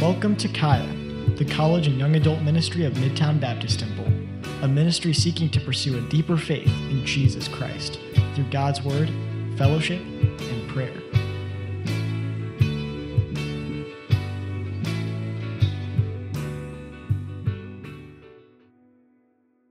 [0.00, 0.90] Welcome to Kaya,
[1.36, 4.06] the college and young adult ministry of Midtown Baptist Temple,
[4.62, 8.00] a ministry seeking to pursue a deeper faith in Jesus Christ
[8.34, 9.10] through God's Word,
[9.58, 10.94] fellowship, and prayer.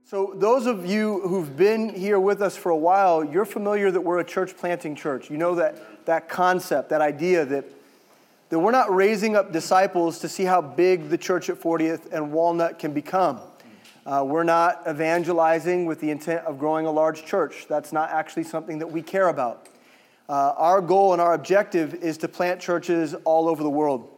[0.04, 4.00] So, those of you who've been here with us for a while, you're familiar that
[4.00, 5.28] we're a church planting church.
[5.28, 7.79] You know that, that concept, that idea that
[8.50, 12.32] that we're not raising up disciples to see how big the church at 40th and
[12.32, 13.40] Walnut can become.
[14.04, 17.66] Uh, we're not evangelizing with the intent of growing a large church.
[17.68, 19.68] That's not actually something that we care about.
[20.28, 24.08] Uh, our goal and our objective is to plant churches all over the world.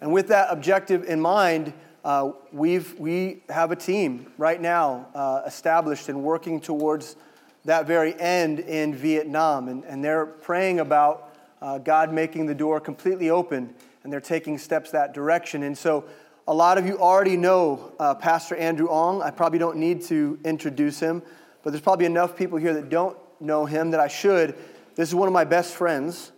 [0.00, 1.72] And with that objective in mind,
[2.04, 7.16] uh, we've, we have a team right now uh, established and working towards
[7.64, 9.68] that very end in Vietnam.
[9.68, 11.23] And, and they're praying about
[11.64, 15.62] uh, God making the door completely open, and they're taking steps that direction.
[15.62, 16.04] And so,
[16.46, 19.22] a lot of you already know uh, Pastor Andrew Ong.
[19.22, 21.22] I probably don't need to introduce him,
[21.62, 24.54] but there's probably enough people here that don't know him that I should.
[24.94, 26.32] This is one of my best friends.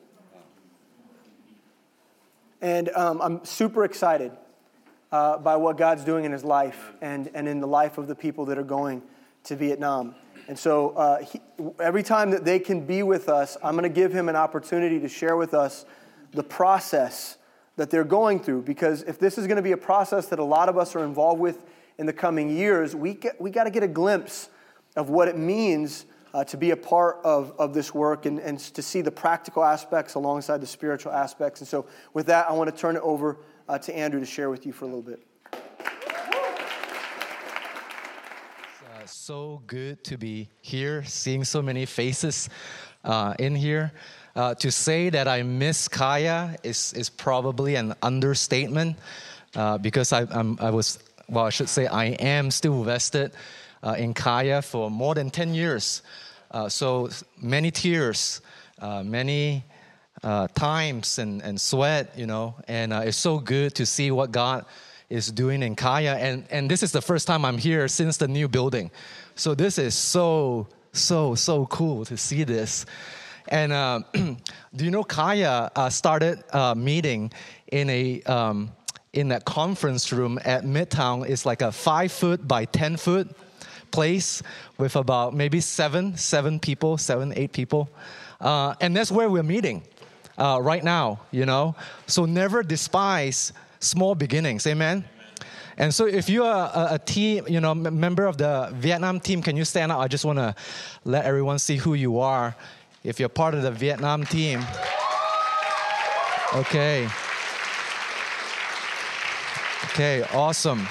[2.61, 4.31] And um, I'm super excited
[5.11, 8.15] uh, by what God's doing in his life and, and in the life of the
[8.15, 9.03] people that are going
[9.45, 10.15] to Vietnam.
[10.49, 11.41] And so uh, he,
[11.81, 15.01] every time that they can be with us, I'm going to give him an opportunity
[15.01, 15.85] to share with us
[16.33, 17.39] the process
[17.77, 18.63] that they're going through.
[18.63, 21.05] Because if this is going to be a process that a lot of us are
[21.05, 21.65] involved with
[21.99, 24.51] in the coming years, we, we got to get a glimpse
[24.95, 28.59] of what it means uh, to be a part of, of this work and, and
[28.59, 31.61] to see the practical aspects alongside the spiritual aspects.
[31.61, 34.51] And so, with that, I want to turn it over uh, to Andrew to share
[34.51, 35.26] with you for a little bit.
[39.07, 42.49] So good to be here, seeing so many faces
[43.05, 43.93] uh, in here.
[44.35, 48.97] Uh, to say that I miss Kaya is, is probably an understatement
[49.55, 53.33] uh, because I, I'm, I was, well, I should say I am still vested
[53.83, 56.03] uh, in Kaya for more than 10 years.
[56.51, 57.09] Uh, so
[57.41, 58.41] many tears,
[58.81, 59.65] uh, many
[60.55, 64.67] times and, and sweat, you know, and it's so good to see what God
[65.09, 66.15] is doing in Kaya.
[66.15, 68.91] And, and this is the first time I'm here since the new building.
[69.35, 72.87] So this is so, so, so cool to see this.
[73.49, 77.33] And uh, do you know Kaya uh, started a meeting
[77.71, 78.73] in a um,
[79.13, 81.29] in that conference room at Midtown?
[81.29, 83.29] It's like a five foot by ten foot
[83.93, 84.43] place
[84.79, 87.89] with about maybe seven, seven people, seven, eight people,
[88.41, 89.83] uh, and that's where we're meeting
[90.39, 91.21] uh, right now.
[91.31, 94.67] You know, so never despise small beginnings.
[94.67, 95.05] Amen.
[95.79, 99.43] And so, if you are a, a team, you know, member of the Vietnam team,
[99.43, 99.99] can you stand up?
[99.99, 100.55] I just want to
[101.05, 102.57] let everyone see who you are.
[103.05, 104.65] If you're part of the Vietnam team,
[106.55, 107.09] okay.
[109.85, 110.89] Okay, awesome.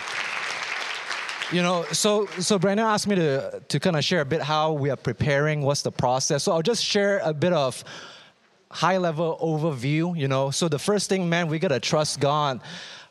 [1.51, 4.73] You know, so so Brandon asked me to to kind of share a bit how
[4.73, 6.43] we are preparing, what's the process.
[6.43, 7.83] So I'll just share a bit of
[8.75, 10.17] high level overview.
[10.17, 12.59] You know, so the first thing, man, we gotta trust God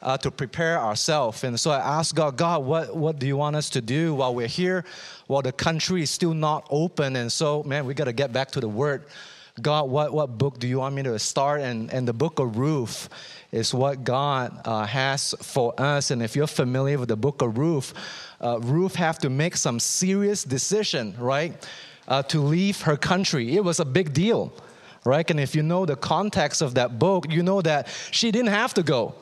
[0.04, 1.42] uh, to prepare ourselves.
[1.44, 4.34] And so I asked God, God, what, what do you want us to do while
[4.34, 4.84] we're here,
[5.26, 7.16] while the country is still not open?
[7.16, 9.04] And so, man, we got to get back to the Word.
[9.62, 11.60] God, what, what book do you want me to start?
[11.62, 13.08] And, and the book of Ruth
[13.52, 16.10] is what God uh, has for us.
[16.10, 17.94] And if you're familiar with the book of Ruth,
[18.41, 21.54] uh, Ruth have to make some serious decision, right,
[22.08, 23.56] uh, to leave her country.
[23.56, 24.52] It was a big deal,
[25.04, 25.28] right?
[25.31, 28.75] And if you know the context of that book, you know that she didn't have
[28.75, 29.15] to go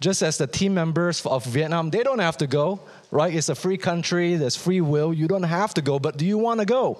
[0.00, 3.34] just as the team members of Vietnam, they don't have to go, right?
[3.34, 5.12] It's a free country, there's free will.
[5.12, 6.98] You don't have to go, but do you want to go?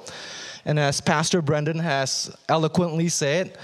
[0.65, 3.57] And as Pastor Brendan has eloquently said,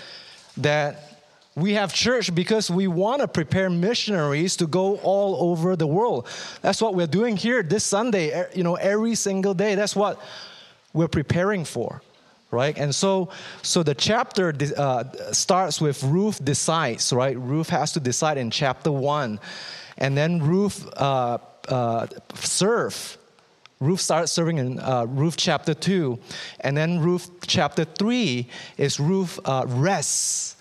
[0.59, 1.19] that
[1.55, 6.27] we have church because we want to prepare missionaries to go all over the world.
[6.63, 9.75] That's what we're doing here this Sunday, you know, every single day.
[9.75, 10.21] That's what
[10.93, 12.03] we're preparing for
[12.53, 12.77] right?
[12.79, 13.31] And so,
[13.63, 17.37] so the chapter uh, starts with Ruth decides, right?
[17.37, 19.41] Ruth has to decide in chapter one,
[19.99, 21.39] and then Ruth uh,
[21.69, 23.19] uh, serve.
[23.81, 26.21] Ruth starts serving in uh, Ruth chapter two,
[26.61, 30.55] and then Ruth chapter three is Ruth uh, rests,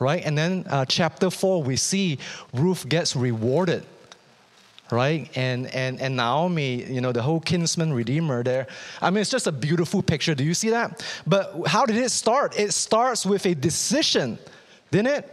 [0.00, 0.24] right?
[0.24, 2.18] And then uh, chapter four we see
[2.52, 3.84] Ruth gets rewarded
[4.94, 5.28] right?
[5.36, 8.66] And and and Naomi, you know, the whole kinsman redeemer there.
[9.02, 10.34] I mean, it's just a beautiful picture.
[10.34, 11.04] Do you see that?
[11.26, 12.58] But how did it start?
[12.58, 14.38] It starts with a decision,
[14.90, 15.30] didn't it?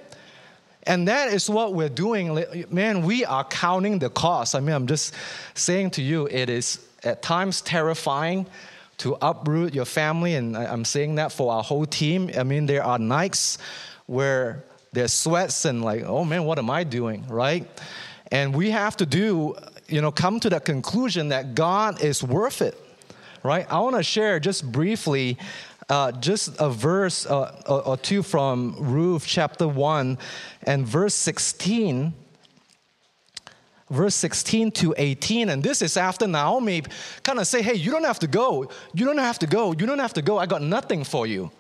[0.84, 2.44] And that is what we're doing.
[2.72, 4.56] Man, we are counting the cost.
[4.56, 5.14] I mean, I'm just
[5.54, 8.48] saying to you, it is at times terrifying
[8.98, 12.30] to uproot your family, and I'm saying that for our whole team.
[12.38, 13.58] I mean, there are nights
[14.06, 14.64] where
[14.94, 17.68] there's sweats and like, oh man, what am I doing, right?
[18.32, 19.56] And we have to do,
[19.88, 22.80] you know, come to the conclusion that God is worth it,
[23.44, 23.70] right?
[23.70, 25.38] I want to share just briefly
[25.90, 30.18] uh, just a verse uh, or, or two from Ruth chapter 1
[30.64, 32.14] and verse 16
[33.90, 36.82] verse 16 to 18 and this is after naomi
[37.24, 38.70] kind of say hey you don't have to go.
[38.94, 39.74] You don't have to go.
[39.74, 40.38] You don't have to go.
[40.38, 41.52] I got nothing for you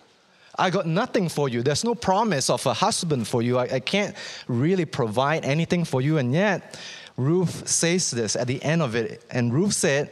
[0.57, 1.63] i got nothing for you.
[1.63, 3.57] There's no promise of a husband for you.
[3.57, 4.15] I, I can't
[4.47, 6.17] really provide anything for you.
[6.17, 6.79] And yet
[7.17, 9.23] ruth says this at the end of it.
[9.31, 10.11] And ruth said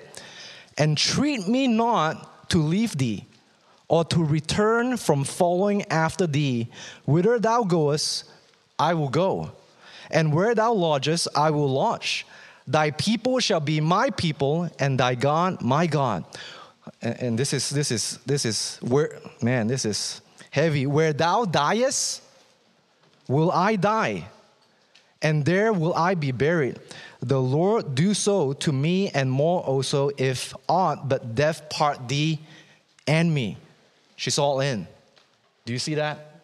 [0.77, 3.25] entreat me not to leave thee
[3.87, 6.67] or to return from following after thee.
[7.05, 8.25] Whither thou goest
[8.79, 9.51] i will go.
[10.09, 12.25] And where thou lodgest, I will lodge.
[12.65, 16.23] Thy people shall be my people, and thy God my God.
[17.01, 20.85] And, and this is this is this is where man, this is heavy.
[20.85, 22.21] Where thou diest,
[23.27, 24.27] will I die,
[25.21, 26.79] and there will I be buried.
[27.21, 32.39] The Lord do so to me and more also, if aught but death part thee
[33.05, 33.57] and me.
[34.15, 34.87] She's all in.
[35.65, 36.41] Do you see that?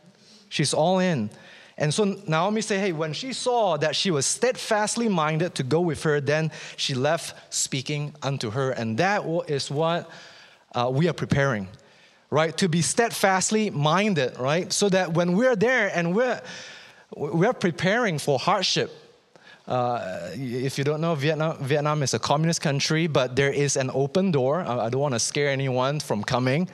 [0.50, 1.30] She's all in.
[1.78, 5.82] And so Naomi said, Hey, when she saw that she was steadfastly minded to go
[5.82, 8.72] with her, then she left speaking unto her.
[8.72, 10.10] And that is what
[10.74, 11.68] uh, we are preparing,
[12.30, 12.56] right?
[12.58, 14.72] To be steadfastly minded, right?
[14.72, 16.42] So that when we're there and we're,
[17.16, 18.92] we're preparing for hardship,
[19.68, 23.90] uh, if you don't know, Vietnam, Vietnam is a communist country, but there is an
[23.94, 24.62] open door.
[24.62, 26.70] I don't want to scare anyone from coming.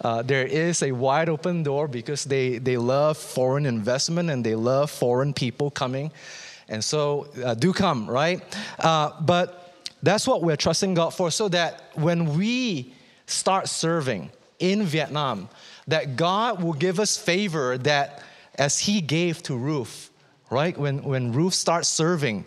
[0.00, 4.56] Uh, there is a wide open door because they, they love foreign investment and they
[4.56, 6.10] love foreign people coming.
[6.68, 8.42] And so uh, do come, right?
[8.80, 12.92] Uh, but that's what we're trusting God for so that when we
[13.26, 14.30] start serving
[14.62, 15.48] in Vietnam,
[15.88, 18.22] that God will give us favor that
[18.54, 20.10] as He gave to Ruth
[20.52, 20.76] right?
[20.76, 22.44] When, when Ruth starts serving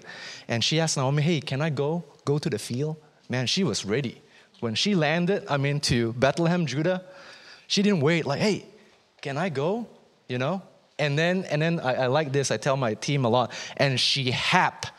[0.47, 2.05] and she asked Naomi, hey, can I go?
[2.23, 2.97] Go to the field?
[3.29, 4.21] Man, she was ready.
[4.59, 7.03] When she landed, I mean, to Bethlehem, Judah,
[7.67, 8.65] she didn't wait, like, hey,
[9.21, 9.87] can I go?
[10.29, 10.61] You know?
[10.99, 13.99] And then, and then I, I like this, I tell my team a lot, and
[13.99, 14.93] she happened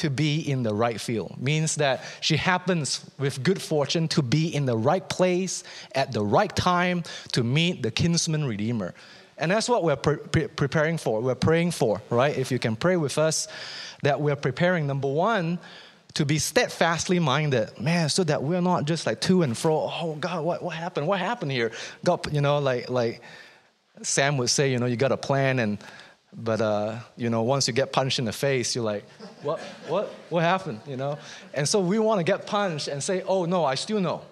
[0.00, 4.54] to be in the right field means that she happens with good fortune to be
[4.54, 5.64] in the right place
[5.94, 7.02] at the right time
[7.32, 8.94] to meet the kinsman redeemer
[9.40, 11.22] and that's what we're pre- pre- preparing for.
[11.22, 12.36] We're praying for, right?
[12.36, 13.48] If you can pray with us,
[14.02, 15.58] that we're preparing, number one,
[16.14, 19.90] to be steadfastly minded, man, so that we're not just like to and fro.
[19.90, 21.06] Oh God, what, what happened?
[21.06, 21.72] What happened here?
[22.04, 23.22] God, you know, like like
[24.02, 25.78] Sam would say, you know, you got a plan, and
[26.32, 29.04] but uh, you know, once you get punched in the face, you're like,
[29.42, 30.80] what, what, what happened?
[30.86, 31.18] You know,
[31.54, 34.22] and so we want to get punched and say, oh no, I still know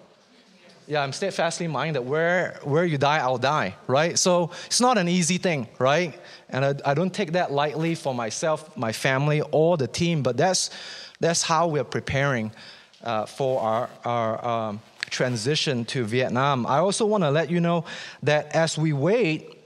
[0.89, 2.01] yeah, I'm steadfastly minded.
[2.01, 4.17] Where where you die, I'll die, right?
[4.17, 6.19] So it's not an easy thing, right?
[6.49, 10.23] And I, I don't take that lightly for myself, my family, or the team.
[10.23, 10.71] But that's
[11.19, 12.51] that's how we're preparing
[13.03, 14.81] uh, for our our um,
[15.11, 16.65] transition to Vietnam.
[16.65, 17.85] I also want to let you know
[18.23, 19.58] that as we wait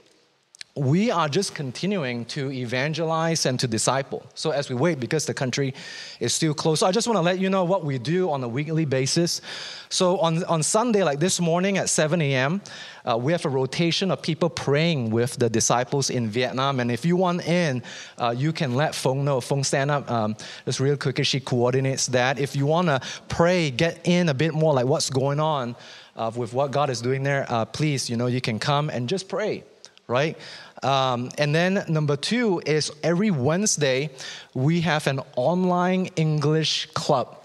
[0.76, 4.26] we are just continuing to evangelize and to disciple.
[4.34, 5.72] So as we wait, because the country
[6.18, 8.42] is still closed, so I just want to let you know what we do on
[8.42, 9.40] a weekly basis.
[9.88, 12.60] So on, on Sunday, like this morning at 7 a.m.,
[13.04, 16.80] uh, we have a rotation of people praying with the disciples in Vietnam.
[16.80, 17.80] And if you want in,
[18.18, 19.40] uh, you can let Fong know.
[19.40, 21.24] Fong stand up um, just real quick.
[21.24, 22.40] She coordinates that.
[22.40, 25.76] If you want to pray, get in a bit more like what's going on
[26.16, 29.08] uh, with what God is doing there, uh, please, you know, you can come and
[29.08, 29.62] just pray
[30.06, 30.36] right?
[30.82, 34.10] Um, and then number two is every Wednesday
[34.54, 37.36] we have an online English club,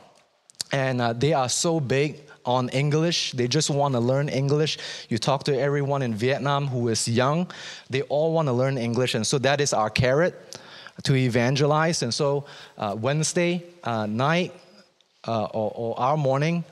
[0.71, 3.31] and uh, they are so big on English.
[3.33, 4.77] They just want to learn English.
[5.09, 7.51] You talk to everyone in Vietnam who is young,
[7.89, 10.33] they all want to learn English, and so that is our carrot
[11.03, 12.03] to evangelize.
[12.03, 12.45] And so
[12.77, 14.53] uh, Wednesday uh, night
[15.27, 16.63] uh, or, or our morning,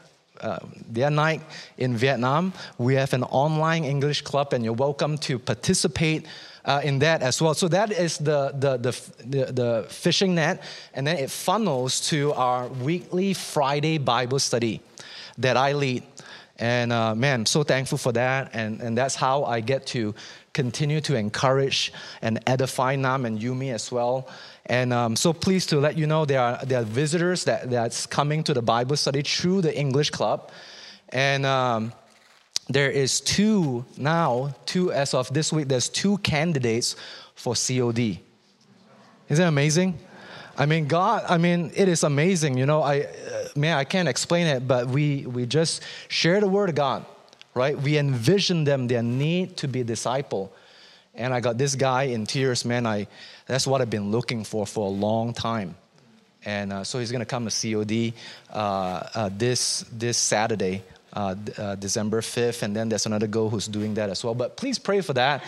[0.42, 1.42] uh, their night
[1.78, 2.54] in Vietnam.
[2.78, 6.26] We have an online English club, and you're welcome to participate
[6.66, 7.54] uh, in that as well.
[7.54, 8.92] So that is the, the, the,
[9.26, 10.62] the, the fishing net,
[10.94, 14.82] and then it funnels to our weekly Friday Bible study
[15.38, 16.04] that I lead.
[16.60, 18.50] And uh, man, so thankful for that.
[18.54, 20.16] And, and that's how I get to
[20.54, 24.28] continue to encourage and edify Nam and Yumi as well.
[24.68, 28.06] And um, so pleased to let you know there are, there are visitors that, that's
[28.06, 30.52] coming to the Bible study through the English Club.
[31.10, 31.94] And um,
[32.68, 36.98] there is two now, two as of this week, there's two candidates
[37.36, 38.20] for COD.
[39.30, 39.98] Isn't that amazing?
[40.58, 42.58] I mean, God, I mean, it is amazing.
[42.58, 46.48] You know, I, uh, man, I can't explain it, but we, we just share the
[46.48, 47.06] word of God,
[47.54, 47.78] right?
[47.80, 50.52] We envision them, their need to be disciple.
[51.14, 52.86] And I got this guy in tears, man.
[52.86, 53.08] I,
[53.48, 55.76] that's what I've been looking for for a long time.
[56.46, 58.14] And uh, so he's going to come to COD
[58.54, 62.64] uh, uh, this, this Saturday, uh, uh, December 5th.
[62.64, 64.34] And then there's another girl who's doing that as well.
[64.34, 65.44] But please pray for that.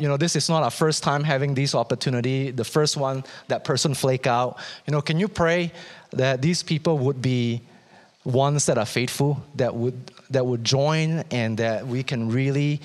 [0.00, 2.50] You know, this is not our first time having this opportunity.
[2.50, 4.58] The first one, that person flake out.
[4.86, 5.72] You know, can you pray
[6.10, 7.62] that these people would be
[8.24, 12.80] ones that are faithful, that would, that would join, and that we can really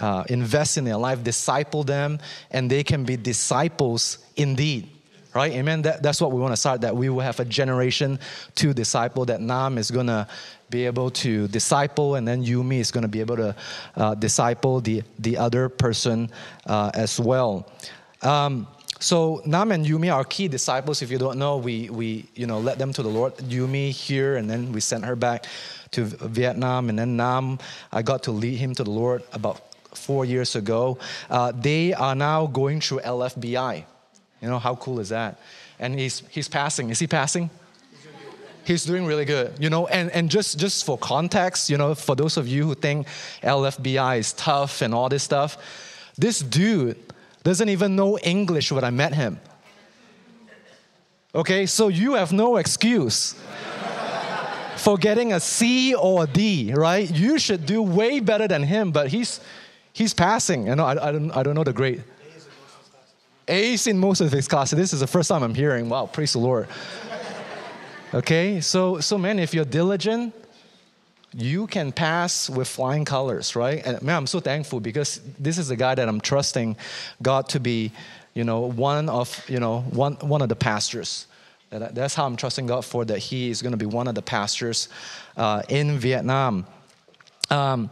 [0.00, 2.18] uh, invest in their life, disciple them,
[2.50, 4.88] and they can be disciples indeed.
[5.32, 5.52] Right?
[5.52, 5.82] Amen.
[5.82, 8.18] That, that's what we want to start, that we will have a generation
[8.56, 10.26] to disciple, that Nam is going to
[10.70, 13.54] be able to disciple, and then Yumi is going to be able to
[13.96, 16.30] uh, disciple the, the other person
[16.66, 17.70] uh, as well.
[18.22, 18.66] Um,
[18.98, 21.00] so Nam and Yumi are key disciples.
[21.00, 23.36] If you don't know, we, we you know led them to the Lord.
[23.36, 25.46] Yumi here, and then we sent her back
[25.92, 27.58] to Vietnam, and then Nam,
[27.92, 30.98] I got to lead him to the Lord about four years ago.
[31.28, 33.84] Uh, they are now going through LFBI.
[34.40, 35.38] You know how cool is that?
[35.78, 36.90] And he's he's passing.
[36.90, 37.50] Is he passing?
[38.64, 39.86] He's doing really good, you know.
[39.86, 43.06] And and just just for context, you know, for those of you who think
[43.42, 45.56] LFBI is tough and all this stuff,
[46.16, 46.98] this dude
[47.42, 49.40] doesn't even know English when I met him.
[51.34, 53.34] Okay, so you have no excuse
[54.76, 57.08] for getting a C or a D, right?
[57.08, 59.40] You should do way better than him, but he's
[59.92, 60.66] he's passing.
[60.66, 62.02] You know, I, I don't I don't know the grade.
[63.48, 64.78] A's in most of his classes.
[64.78, 65.88] This is the first time I'm hearing.
[65.88, 66.68] Wow, praise the Lord.
[68.12, 70.34] Okay, so so man, if you're diligent,
[71.32, 73.84] you can pass with flying colors, right?
[73.84, 76.76] And man, I'm so thankful because this is the guy that I'm trusting
[77.22, 77.92] God to be,
[78.34, 81.26] you know, one of, you know, one, one of the pastors.
[81.70, 84.22] That's how I'm trusting God for that He is going to be one of the
[84.22, 84.88] pastors
[85.36, 86.66] uh, in Vietnam.
[87.48, 87.90] Um,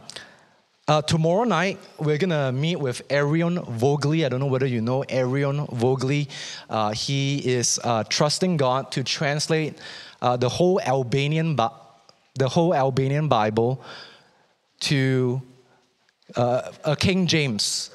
[0.89, 4.25] uh, tomorrow night, we're going to meet with Arion Vogli.
[4.25, 6.27] I don't know whether you know Arion Vogli.
[6.67, 9.77] Uh, he is uh, trusting God to translate
[10.23, 11.55] uh, the whole Albanian
[12.35, 13.83] the whole Albanian Bible
[14.79, 15.41] to
[16.35, 17.91] uh, a King James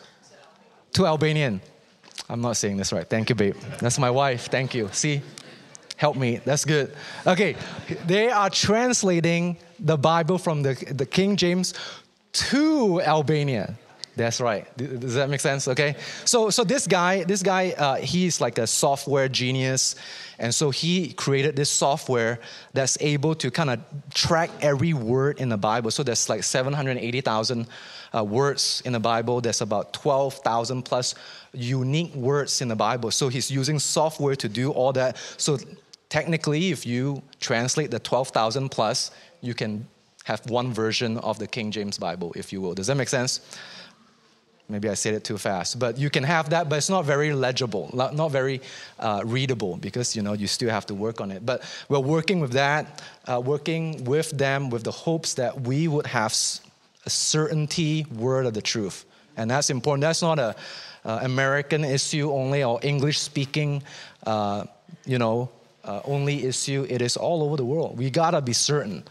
[0.92, 1.60] to Albanian.
[2.28, 3.08] I'm not saying this right.
[3.08, 3.56] Thank you, babe.
[3.80, 4.46] That's my wife.
[4.46, 4.88] Thank you.
[4.92, 5.20] See,
[5.96, 6.40] help me.
[6.44, 6.94] That's good.
[7.26, 7.56] Okay,
[8.06, 11.74] they are translating the Bible from the, the King James
[12.34, 13.76] to Albania.
[14.16, 14.64] That's right.
[14.76, 15.66] Does that make sense?
[15.66, 15.96] Okay.
[16.24, 19.96] So, so this guy, this guy, uh, he's like a software genius,
[20.38, 22.38] and so he created this software
[22.72, 23.80] that's able to kind of
[24.12, 25.90] track every word in the Bible.
[25.90, 27.66] So there's like 780,000
[28.14, 29.40] uh, words in the Bible.
[29.40, 31.16] There's about 12,000 plus
[31.52, 33.10] unique words in the Bible.
[33.10, 35.16] So he's using software to do all that.
[35.38, 35.58] So
[36.08, 39.10] technically, if you translate the 12,000 plus,
[39.40, 39.88] you can
[40.24, 42.74] have one version of the King James Bible, if you will.
[42.74, 43.40] Does that make sense?
[44.66, 47.34] Maybe I said it too fast, but you can have that, but it's not very
[47.34, 48.62] legible, not very
[48.98, 51.44] uh, readable because you know you still have to work on it.
[51.44, 56.06] But we're working with that, uh, working with them with the hopes that we would
[56.06, 56.32] have
[57.04, 59.04] a certainty word of the truth,
[59.36, 60.00] and that's important.
[60.00, 60.56] That's not a
[61.04, 63.82] uh, American issue only or English speaking,
[64.26, 64.64] uh,
[65.04, 65.50] you know,
[65.84, 66.86] uh, only issue.
[66.88, 67.98] It is all over the world.
[67.98, 69.04] We gotta be certain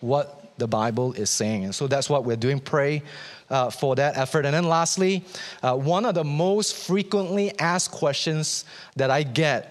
[0.00, 1.64] what the Bible is saying.
[1.64, 2.60] And so that's what we're doing.
[2.60, 3.02] Pray
[3.50, 4.44] uh, for that effort.
[4.46, 5.24] And then lastly,
[5.62, 8.64] uh, one of the most frequently asked questions
[8.96, 9.70] that I get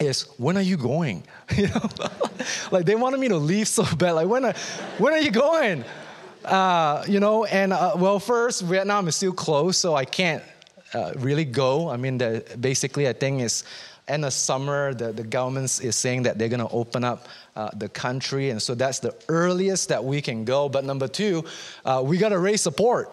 [0.00, 1.24] is when are you going?
[1.56, 1.88] you know,
[2.70, 4.12] like they wanted me to leave so bad.
[4.12, 4.54] Like when are,
[4.98, 5.84] when are you going?
[6.44, 10.42] Uh, you know, and uh, well, first Vietnam is still closed, so I can't
[10.94, 11.90] uh, really go.
[11.90, 13.64] I mean, the, basically, I think is
[14.10, 17.70] end of summer, the, the government is saying that they're going to open up uh,
[17.76, 18.50] the country.
[18.50, 20.68] And so that's the earliest that we can go.
[20.68, 21.44] But number two,
[21.84, 23.10] uh, we got to raise support.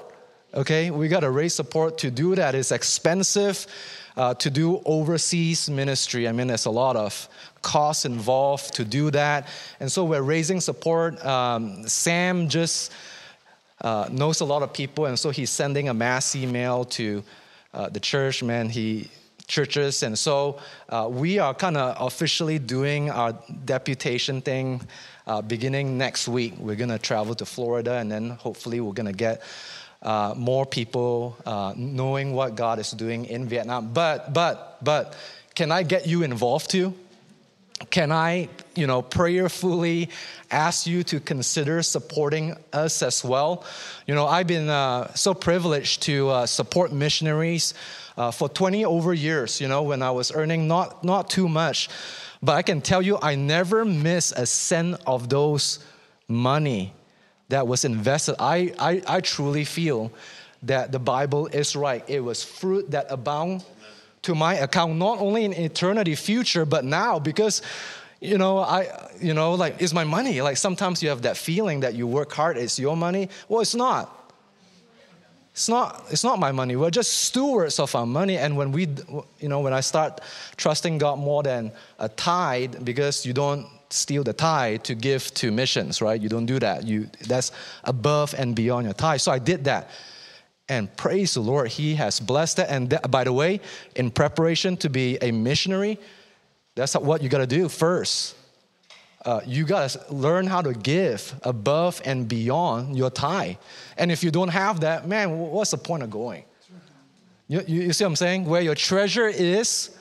[0.54, 2.56] Okay, we got to raise support to do that.
[2.56, 3.68] It's expensive
[4.16, 6.28] uh, to do overseas ministry.
[6.28, 7.28] I mean, there's a lot of
[7.62, 9.48] costs involved to do that.
[9.80, 11.24] And so we're raising support.
[11.26, 12.94] Um, Sam just
[13.82, 17.24] uh, knows a lot of people, and so he's sending a mass email to
[17.74, 18.42] uh, the church.
[18.42, 19.10] Man, he
[19.48, 20.04] churches.
[20.04, 20.60] And so
[20.90, 23.34] uh, we are kind of officially doing our
[23.66, 24.82] deputation thing
[25.28, 26.54] uh, beginning next week.
[26.58, 29.42] We're going to travel to Florida, and then hopefully we're going to get
[30.02, 33.92] uh, more people uh, knowing what God is doing in Vietnam.
[33.94, 35.16] But, but, but,
[35.56, 36.94] can I get you involved too?
[37.90, 40.10] Can I, you know, prayerfully
[40.52, 43.64] ask you to consider supporting us as well?
[44.06, 47.74] You know, I've been uh, so privileged to uh, support missionaries
[48.18, 51.90] uh, for 20 over years, you know, when I was earning not, not too much.
[52.42, 55.80] But I can tell you, I never miss a cent of those
[56.28, 56.94] money
[57.50, 58.36] that was invested.
[58.40, 60.12] I, I, I truly feel
[60.64, 62.04] that the Bible is right.
[62.08, 63.64] It was fruit that abound
[64.24, 67.62] to my account, not only in eternity future, but now because
[68.22, 68.88] you know, I,
[69.22, 70.42] you know, like, it's my money.
[70.42, 73.30] Like, sometimes you have that feeling that you work hard, it's your money.
[73.48, 74.25] Well, it's not.
[75.56, 76.76] It's not, it's not my money.
[76.76, 78.38] We're just stewards of our money.
[78.38, 78.90] And when we,
[79.40, 80.20] you know, when I start
[80.58, 85.54] trusting God more than a tithe, because you don't steal the tithe to give to
[85.54, 86.20] missions, right?
[86.20, 86.84] You don't do that.
[86.84, 87.54] You, that's
[87.86, 89.22] above and beyond your tithe.
[89.22, 89.92] So I did that.
[90.68, 92.68] And praise the Lord, He has blessed it.
[92.70, 93.62] And by the way,
[93.96, 95.98] in preparation to be a missionary,
[96.76, 98.36] that's what you got to do first.
[99.26, 103.56] Uh, you got to learn how to give above and beyond your tithe.
[103.98, 106.44] And if you don't have that, man, what's the point of going?
[107.48, 108.46] You, you, you see what I'm saying?
[108.46, 109.98] Where your treasure is,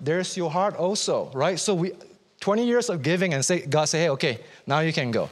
[0.00, 1.58] there's your heart also, right?
[1.58, 1.92] So we,
[2.40, 5.30] 20 years of giving and say, God say, hey, okay, now you can go.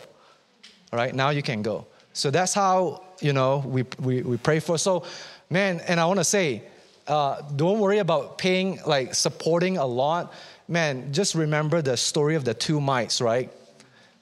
[0.92, 1.86] All right, now you can go.
[2.12, 4.78] So that's how, you know, we, we, we pray for.
[4.78, 5.04] So,
[5.50, 6.62] man, and I want to say,
[7.06, 10.32] uh, don't worry about paying, like supporting a lot.
[10.68, 13.50] Man, just remember the story of the two mites, right?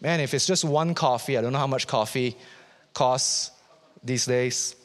[0.01, 2.37] Man, if it's just one coffee, I don't know how much coffee
[2.95, 3.51] costs
[4.05, 4.77] these days.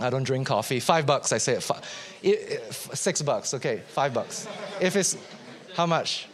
[0.00, 0.80] I don't drink coffee.
[0.80, 1.62] Five bucks, I say it.
[1.62, 1.84] Five,
[2.94, 4.48] six bucks, okay, five bucks.
[4.80, 5.16] If it's
[5.74, 6.26] how much?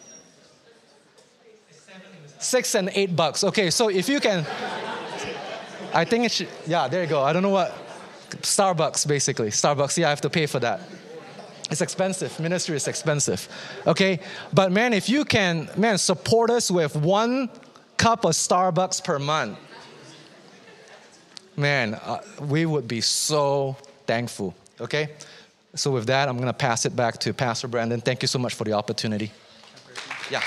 [2.39, 3.45] Six and eight bucks.
[3.45, 4.47] Okay, so if you can,
[5.93, 7.23] I think it should, yeah, there you go.
[7.23, 7.73] I don't know what
[8.31, 9.49] Starbucks, basically.
[9.49, 10.81] Starbucks, yeah, I have to pay for that.
[11.71, 12.39] It's expensive.
[12.39, 13.49] Ministry is expensive.
[13.87, 14.21] Okay?
[14.53, 17.49] But man, if you can, man, support us with one
[17.97, 19.59] cup of Starbucks per month,
[21.57, 24.55] man, uh, we would be so thankful.
[24.81, 25.11] Okay?
[25.75, 28.01] So, with that, I'm going to pass it back to Pastor Brandon.
[28.01, 29.33] Thank you so much for the opportunity.
[30.31, 30.43] Yeah.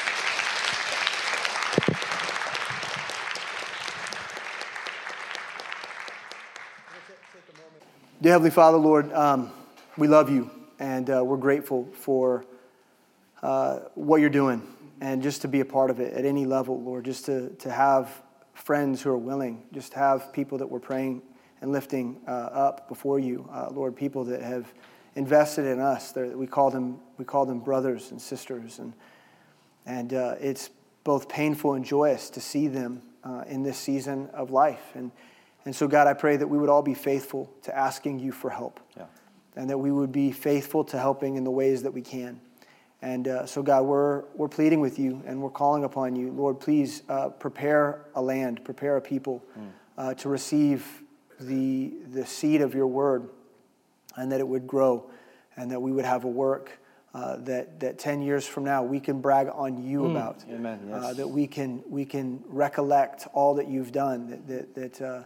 [8.22, 9.52] Dear Heavenly Father, Lord, um,
[9.98, 12.46] we love you and uh, we're grateful for
[13.42, 14.62] uh, what you're doing
[15.02, 17.72] and just to be a part of it at any level, Lord, just to, to
[17.72, 18.22] have
[18.54, 21.22] friends who are willing, just to have people that we're praying
[21.62, 24.72] and lifting uh, up before you, uh, Lord, people that have
[25.16, 26.12] invested in us.
[26.12, 28.94] They're, we call them we call them brothers and sisters, and
[29.86, 30.70] and uh, it's
[31.04, 35.12] both painful and joyous to see them uh, in this season of life and
[35.68, 38.50] and so, God, I pray that we would all be faithful to asking you for
[38.50, 38.80] help.
[38.96, 39.08] Yeah.
[39.58, 42.40] And that we would be faithful to helping in the ways that we can.
[43.02, 46.32] And uh, so, God, we're, we're pleading with you and we're calling upon you.
[46.32, 49.70] Lord, please uh, prepare a land, prepare a people mm.
[49.98, 51.04] uh, to receive
[51.40, 53.30] the, the seed of your word
[54.16, 55.10] and that it would grow
[55.56, 56.72] and that we would have a work
[57.14, 60.12] uh, that, that 10 years from now we can brag on you mm.
[60.12, 60.44] about.
[60.50, 60.90] Amen.
[60.92, 61.18] Uh, yes.
[61.18, 65.24] that we can, we can recollect all that you've done, that, that, that uh,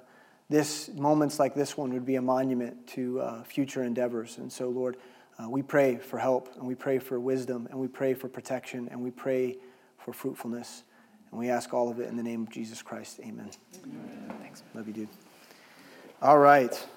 [0.51, 4.37] this moments like this one would be a monument to uh, future endeavors.
[4.37, 4.97] And so, Lord,
[5.39, 8.89] uh, we pray for help and we pray for wisdom and we pray for protection
[8.91, 9.57] and we pray
[9.97, 10.83] for fruitfulness.
[11.31, 13.21] And we ask all of it in the name of Jesus Christ.
[13.21, 13.49] Amen.
[13.83, 14.33] Amen.
[14.41, 14.63] Thanks.
[14.75, 15.07] Love you, dude.
[16.21, 16.87] All right.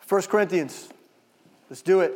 [0.00, 0.90] First Corinthians.
[1.70, 2.12] Let's do it.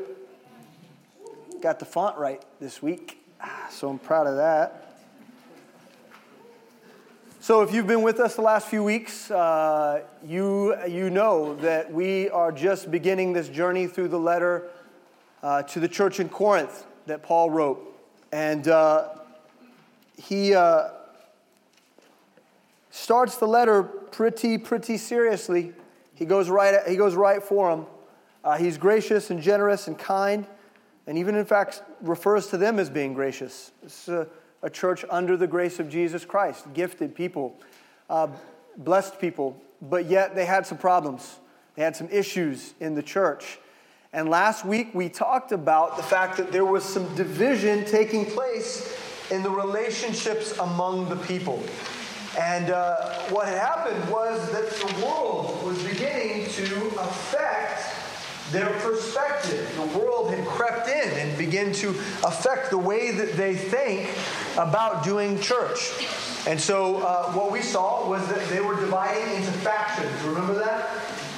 [1.63, 3.25] Got the font right this week.
[3.41, 4.88] Ah, so I'm proud of that.
[7.49, 11.91] So, if you've been with us the last few weeks, uh, you, you know that
[11.91, 14.69] we are just beginning this journey through the letter
[15.43, 17.99] uh, to the church in Corinth that Paul wrote.
[18.33, 19.15] And uh,
[20.19, 20.89] he uh,
[22.91, 25.73] starts the letter pretty, pretty seriously.
[26.17, 27.87] He goes right, he goes right for them.
[28.45, 30.47] Uh, he's gracious and generous and kind,
[31.07, 33.73] and even, in fact, refers to them as being gracious
[34.63, 37.57] a church under the grace of Jesus Christ, gifted people,
[38.11, 38.29] uh,
[38.77, 41.39] blessed people, but yet they had some problems.
[41.77, 43.59] They had some issues in the church.
[44.13, 48.97] And last week we talked about the fact that there was some division taking place
[49.31, 51.63] in the relationships among the people.
[52.39, 57.98] And uh, what had happened was that the world was beginning to affect
[58.51, 59.71] their perspective.
[59.77, 61.91] The world had crept in and began to
[62.25, 64.09] affect the way that they think
[64.57, 65.93] about doing church.
[66.47, 70.11] And so uh, what we saw was that they were dividing into factions.
[70.23, 70.89] Remember that?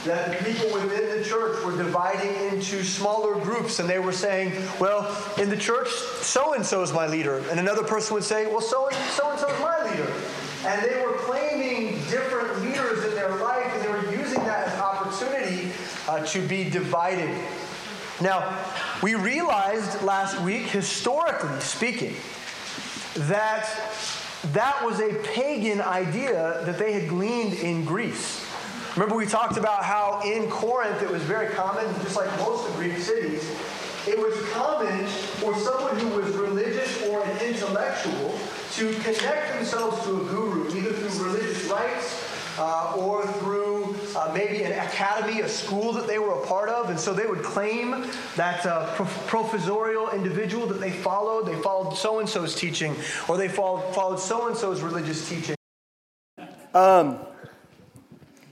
[0.04, 4.52] That the people within the church were dividing into smaller groups, and they were saying,
[4.78, 5.04] Well,
[5.36, 5.88] in the church,
[6.22, 7.42] so and so is my leader.
[7.50, 10.10] And another person would say, Well, so and so is my leader.
[10.64, 14.78] And they were claiming different leaders in their life, and they were using that as
[14.78, 15.72] opportunity
[16.10, 17.30] uh, to be divided.
[18.20, 18.58] Now,
[19.00, 22.16] we realized last week, historically speaking,
[23.28, 23.68] that
[24.52, 28.44] that was a pagan idea that they had gleaned in Greece.
[28.96, 32.74] Remember, we talked about how in Corinth it was very common, just like most of
[32.74, 33.48] Greek cities,
[34.08, 35.06] it was common
[35.38, 38.36] for someone who was religious or an intellectual
[38.72, 44.62] to connect themselves to a guru, either through religious rites uh, or through uh, maybe
[44.62, 46.90] an academy, a school that they were a part of.
[46.90, 48.04] And so they would claim
[48.36, 48.94] that uh,
[49.26, 51.46] professorial individual that they followed.
[51.46, 52.94] They followed so and so's teaching,
[53.28, 55.56] or they followed, followed so and so's religious teaching.
[56.74, 57.18] Um,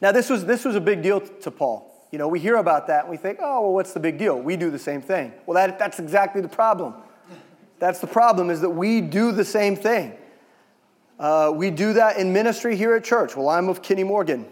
[0.01, 1.85] now, this was, this was a big deal to Paul.
[2.11, 4.41] You know, we hear about that and we think, oh, well, what's the big deal?
[4.41, 5.33] We do the same thing.
[5.47, 6.95] Well, that, that's exactly the problem.
[7.79, 10.15] That's the problem, is that we do the same thing.
[11.19, 13.37] Uh, we do that in ministry here at church.
[13.37, 14.47] Well, I'm of Kenny Morgan,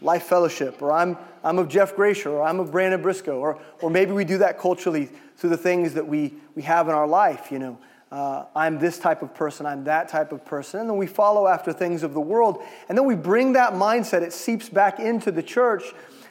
[0.00, 3.90] Life Fellowship, or I'm, I'm of Jeff Gracier, or I'm of Brandon Briscoe, or, or
[3.90, 7.50] maybe we do that culturally through the things that we, we have in our life,
[7.50, 7.78] you know.
[8.10, 10.80] Uh, I'm this type of person, I'm that type of person.
[10.80, 12.62] And then we follow after things of the world.
[12.88, 15.82] And then we bring that mindset, it seeps back into the church.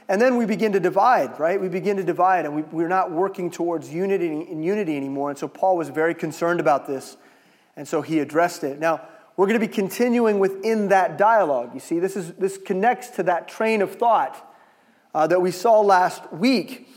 [0.10, 1.60] And then we begin to divide, right?
[1.60, 5.30] We begin to divide, and we, we're not working towards unity in unity anymore.
[5.30, 7.18] And so Paul was very concerned about this,
[7.76, 8.80] and so he addressed it.
[8.80, 9.02] Now,
[9.38, 11.72] we're going to be continuing within that dialogue.
[11.76, 14.56] You see, this, is, this connects to that train of thought
[15.14, 16.90] uh, that we saw last week.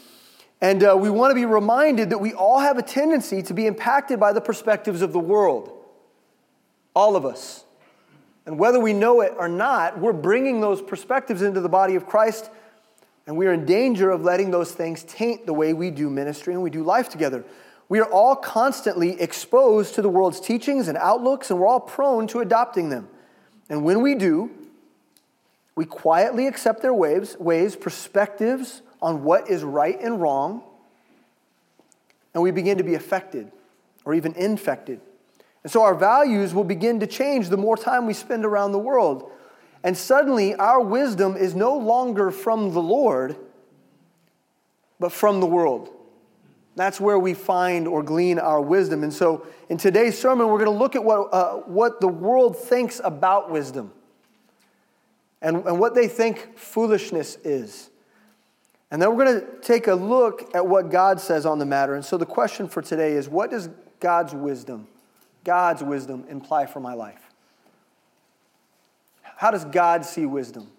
[0.63, 3.67] And uh, we want to be reminded that we all have a tendency to be
[3.67, 5.71] impacted by the perspectives of the world.
[6.97, 7.65] All of us.
[8.47, 12.07] And whether we know it or not, we're bringing those perspectives into the body of
[12.07, 12.51] Christ,
[13.27, 16.55] and we are in danger of letting those things taint the way we do ministry
[16.55, 17.45] and we do life together.
[17.91, 22.29] We are all constantly exposed to the world's teachings and outlooks, and we're all prone
[22.29, 23.09] to adopting them.
[23.69, 24.49] And when we do,
[25.75, 30.63] we quietly accept their ways, ways perspectives, on what is right and wrong,
[32.33, 33.51] and we begin to be affected
[34.05, 35.01] or even infected.
[35.65, 38.79] And so our values will begin to change the more time we spend around the
[38.79, 39.33] world.
[39.83, 43.37] And suddenly our wisdom is no longer from the Lord,
[45.01, 45.91] but from the world.
[46.77, 49.03] That's where we find or glean our wisdom.
[49.03, 52.57] And so in today's sermon, we're going to look at what, uh, what the world
[52.57, 53.93] thinks about wisdom
[55.43, 57.91] and, and what they think foolishness is.
[58.91, 61.95] And then we're going to take a look at what God says on the matter.
[61.95, 63.69] And so the question for today is what does
[64.01, 64.89] God's wisdom,
[65.45, 67.23] God's wisdom, imply for my life?
[69.23, 70.71] How does God see wisdom?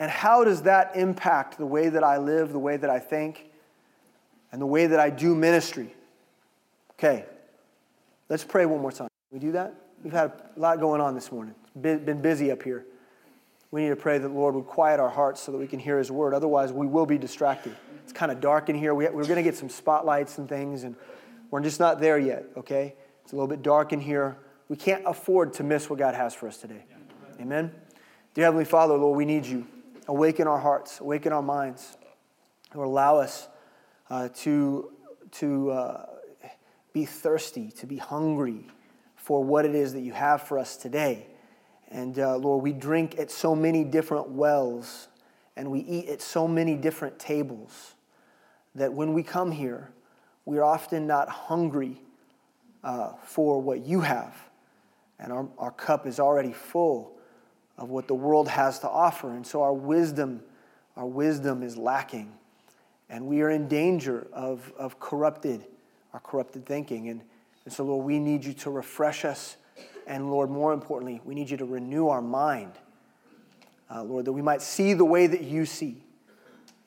[0.00, 3.50] And how does that impact the way that I live, the way that I think,
[4.54, 5.94] and the way that I do ministry?
[6.92, 7.26] Okay,
[8.28, 9.08] let's pray one more time.
[9.28, 9.74] Can we do that?
[10.02, 11.54] We've had a lot going on this morning.
[11.74, 12.86] It's been busy up here
[13.74, 15.80] we need to pray that the Lord would quiet our hearts so that we can
[15.80, 16.32] hear His word.
[16.32, 17.74] Otherwise, we will be distracted.
[18.04, 18.94] It's kind of dark in here.
[18.94, 20.94] We, are going to get some spotlights and things, and
[21.50, 22.94] we're just not there yet, okay?
[23.24, 24.36] It's a little bit dark in here.
[24.68, 26.84] We can't afford to miss what God has for us today.
[27.40, 27.72] Amen?
[28.34, 29.66] Dear Heavenly Father, Lord, we need you.
[30.06, 31.96] Awaken our hearts, awaken our minds,
[32.76, 33.48] Lord, allow us
[34.10, 34.92] uh, to,
[35.32, 36.06] to uh,
[36.92, 38.66] be thirsty, to be hungry
[39.16, 41.26] for what it is that you have for us today.
[41.90, 45.08] And uh, Lord, we drink at so many different wells
[45.56, 47.94] and we eat at so many different tables
[48.74, 49.90] that when we come here,
[50.44, 52.00] we're often not hungry
[52.82, 54.36] uh, for what you have.
[55.18, 57.16] And our, our cup is already full
[57.78, 59.32] of what the world has to offer.
[59.32, 60.42] And so our wisdom,
[60.96, 62.32] our wisdom is lacking.
[63.14, 65.64] And we are in danger of, of corrupted,
[66.12, 67.08] our corrupted thinking.
[67.08, 67.22] And,
[67.64, 69.56] and so, Lord, we need you to refresh us
[70.06, 72.72] and Lord, more importantly, we need you to renew our mind,
[73.90, 76.02] uh, Lord, that we might see the way that you see.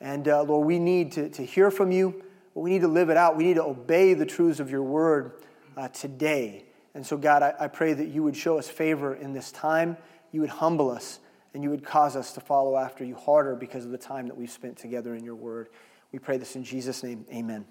[0.00, 2.22] And uh, Lord, we need to, to hear from you,
[2.54, 3.36] but we need to live it out.
[3.36, 5.32] We need to obey the truths of your word
[5.76, 6.64] uh, today.
[6.94, 9.96] And so, God, I, I pray that you would show us favor in this time.
[10.30, 11.18] You would humble us,
[11.54, 14.36] and you would cause us to follow after you harder because of the time that
[14.36, 15.68] we've spent together in your word.
[16.12, 17.26] We pray this in Jesus' name.
[17.30, 17.66] Amen.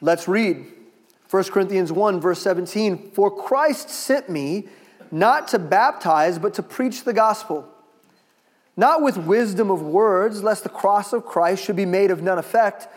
[0.00, 0.66] Let's read
[1.28, 4.68] 1 Corinthians 1, verse 17 For Christ sent me
[5.10, 7.68] not to baptize, but to preach the gospel,
[8.76, 12.38] not with wisdom of words, lest the cross of Christ should be made of none
[12.38, 12.88] effect.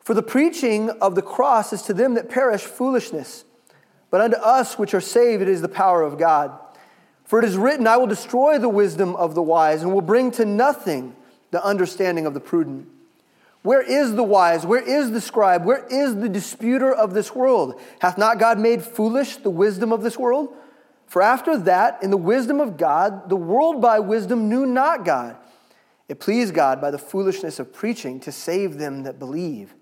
[0.00, 3.44] For the preaching of the cross is to them that perish foolishness,
[4.10, 6.58] but unto us which are saved it is the power of God.
[7.24, 10.32] For it is written, I will destroy the wisdom of the wise, and will bring
[10.32, 11.14] to nothing
[11.50, 12.88] the understanding of the prudent.
[13.68, 14.64] Where is the wise?
[14.64, 15.66] Where is the scribe?
[15.66, 17.78] Where is the disputer of this world?
[17.98, 20.56] Hath not God made foolish the wisdom of this world?
[21.06, 25.36] For after that, in the wisdom of God, the world by wisdom knew not God.
[26.08, 29.74] It pleased God by the foolishness of preaching to save them that believe.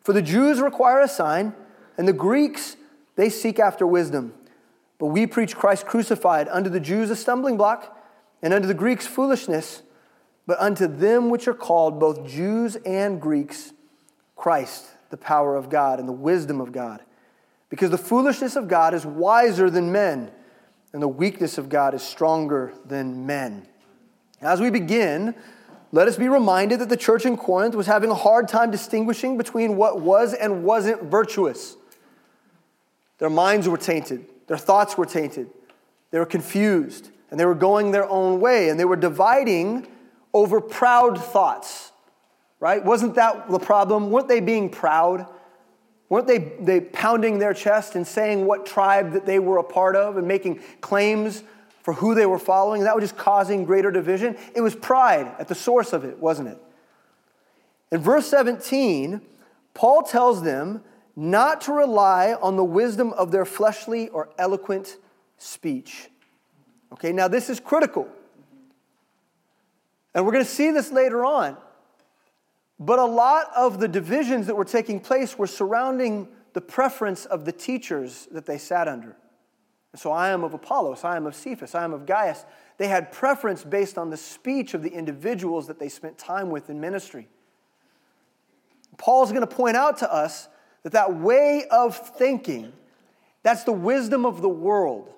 [0.00, 1.52] For the Jews require a sign,
[1.98, 2.78] and the Greeks,
[3.16, 4.32] they seek after wisdom.
[4.96, 7.94] But we preach Christ crucified, unto the Jews a stumbling block
[8.40, 9.82] and unto the Greeks foolishness,
[10.46, 13.72] but unto them which are called, both Jews and Greeks,
[14.36, 17.02] Christ, the power of God and the wisdom of God.
[17.68, 20.30] Because the foolishness of God is wiser than men,
[20.92, 23.66] and the weakness of God is stronger than men.
[24.40, 25.34] As we begin,
[25.92, 29.38] let us be reminded that the church in Corinth was having a hard time distinguishing
[29.38, 31.76] between what was and wasn't virtuous.
[33.18, 35.48] Their minds were tainted, their thoughts were tainted,
[36.10, 39.86] they were confused, and they were going their own way, and they were dividing
[40.34, 41.92] over proud thoughts,
[42.60, 42.84] right?
[42.84, 44.10] Wasn't that the problem?
[44.10, 45.26] Weren't they being proud?
[46.08, 49.96] Weren't they, they pounding their chest and saying what tribe that they were a part
[49.96, 51.42] of and making claims
[51.82, 52.84] for who they were following?
[52.84, 54.36] That was just causing greater division.
[54.54, 56.58] It was pride at the source of it, wasn't it?
[57.90, 59.20] In verse 17,
[59.74, 60.82] Paul tells them
[61.16, 64.96] not to rely on the wisdom of their fleshly or eloquent
[65.38, 66.08] speech.
[66.92, 68.08] Okay, now this is critical.
[70.14, 71.56] And we're going to see this later on.
[72.78, 77.44] But a lot of the divisions that were taking place were surrounding the preference of
[77.44, 79.16] the teachers that they sat under.
[79.94, 82.44] So I am of Apollos, I am of Cephas, I am of Gaius.
[82.78, 86.70] They had preference based on the speech of the individuals that they spent time with
[86.70, 87.28] in ministry.
[88.96, 90.48] Paul's going to point out to us
[90.82, 92.72] that that way of thinking,
[93.42, 95.12] that's the wisdom of the world,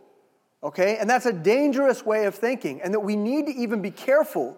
[0.63, 0.97] okay?
[0.99, 4.57] And that's a dangerous way of thinking, and that we need to even be careful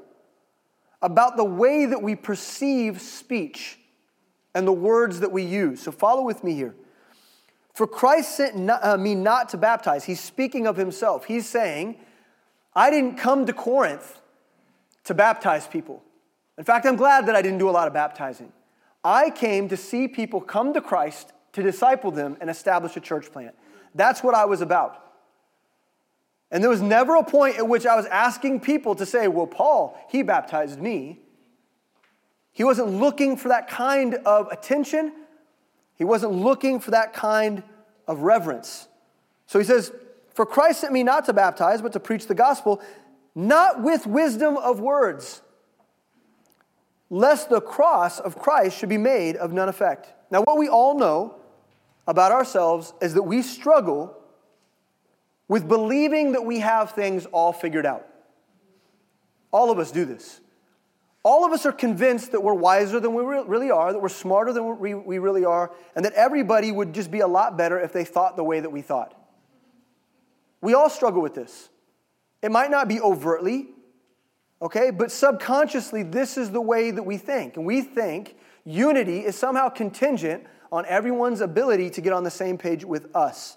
[1.02, 3.78] about the way that we perceive speech
[4.54, 5.82] and the words that we use.
[5.82, 6.74] So follow with me here.
[7.74, 10.04] For Christ sent uh, me not to baptize.
[10.04, 11.26] He's speaking of himself.
[11.26, 11.96] He's saying,
[12.74, 14.20] I didn't come to Corinth
[15.04, 16.02] to baptize people.
[16.56, 18.50] In fact, I'm glad that I didn't do a lot of baptizing.
[19.04, 23.30] I came to see people come to Christ, to disciple them, and establish a church
[23.30, 23.54] plant.
[23.94, 25.05] That's what I was about.
[26.50, 29.46] And there was never a point at which I was asking people to say, Well,
[29.46, 31.20] Paul, he baptized me.
[32.52, 35.12] He wasn't looking for that kind of attention,
[35.96, 37.62] he wasn't looking for that kind
[38.06, 38.88] of reverence.
[39.46, 39.92] So he says,
[40.34, 42.80] For Christ sent me not to baptize, but to preach the gospel,
[43.34, 45.42] not with wisdom of words,
[47.10, 50.12] lest the cross of Christ should be made of none effect.
[50.30, 51.36] Now, what we all know
[52.06, 54.16] about ourselves is that we struggle
[55.48, 58.06] with believing that we have things all figured out.
[59.52, 60.40] All of us do this.
[61.22, 64.52] All of us are convinced that we're wiser than we really are, that we're smarter
[64.52, 68.04] than we really are, and that everybody would just be a lot better if they
[68.04, 69.20] thought the way that we thought.
[70.60, 71.68] We all struggle with this.
[72.42, 73.68] It might not be overtly,
[74.62, 77.56] okay, but subconsciously, this is the way that we think.
[77.56, 82.56] And we think unity is somehow contingent on everyone's ability to get on the same
[82.56, 83.56] page with us.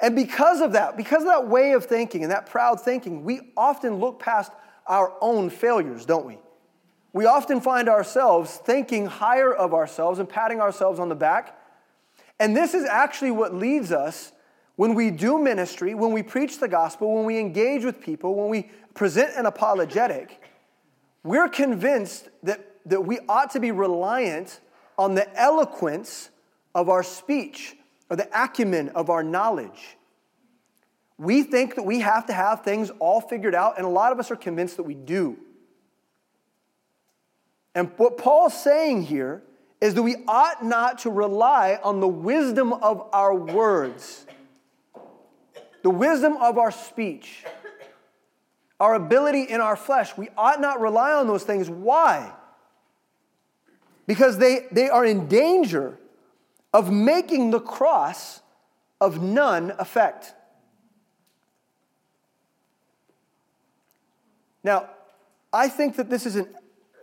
[0.00, 3.52] And because of that, because of that way of thinking and that proud thinking, we
[3.56, 4.52] often look past
[4.86, 6.38] our own failures, don't we?
[7.12, 11.58] We often find ourselves thinking higher of ourselves and patting ourselves on the back.
[12.38, 14.32] And this is actually what leads us
[14.76, 18.48] when we do ministry, when we preach the gospel, when we engage with people, when
[18.48, 20.40] we present an apologetic.
[21.24, 24.60] We're convinced that, that we ought to be reliant
[24.96, 26.30] on the eloquence
[26.74, 27.74] of our speech
[28.10, 29.96] or the acumen of our knowledge.
[31.18, 34.20] We think that we have to have things all figured out, and a lot of
[34.20, 35.36] us are convinced that we do.
[37.74, 39.42] And what Paul's saying here
[39.80, 44.26] is that we ought not to rely on the wisdom of our words,
[45.82, 47.44] the wisdom of our speech,
[48.80, 50.16] our ability in our flesh.
[50.16, 51.68] We ought not rely on those things.
[51.68, 52.32] Why?
[54.06, 55.98] Because they, they are in danger
[56.72, 58.40] of making the cross
[59.00, 60.34] of none effect.
[64.62, 64.90] Now,
[65.52, 66.48] I think that this is an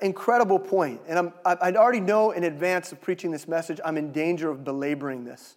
[0.01, 4.11] incredible point, and I'm, I already know in advance of preaching this message, I'm in
[4.11, 5.55] danger of belaboring this,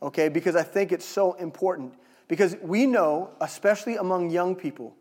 [0.00, 1.94] okay, because I think it's so important.
[2.28, 4.94] Because we know, especially among young people,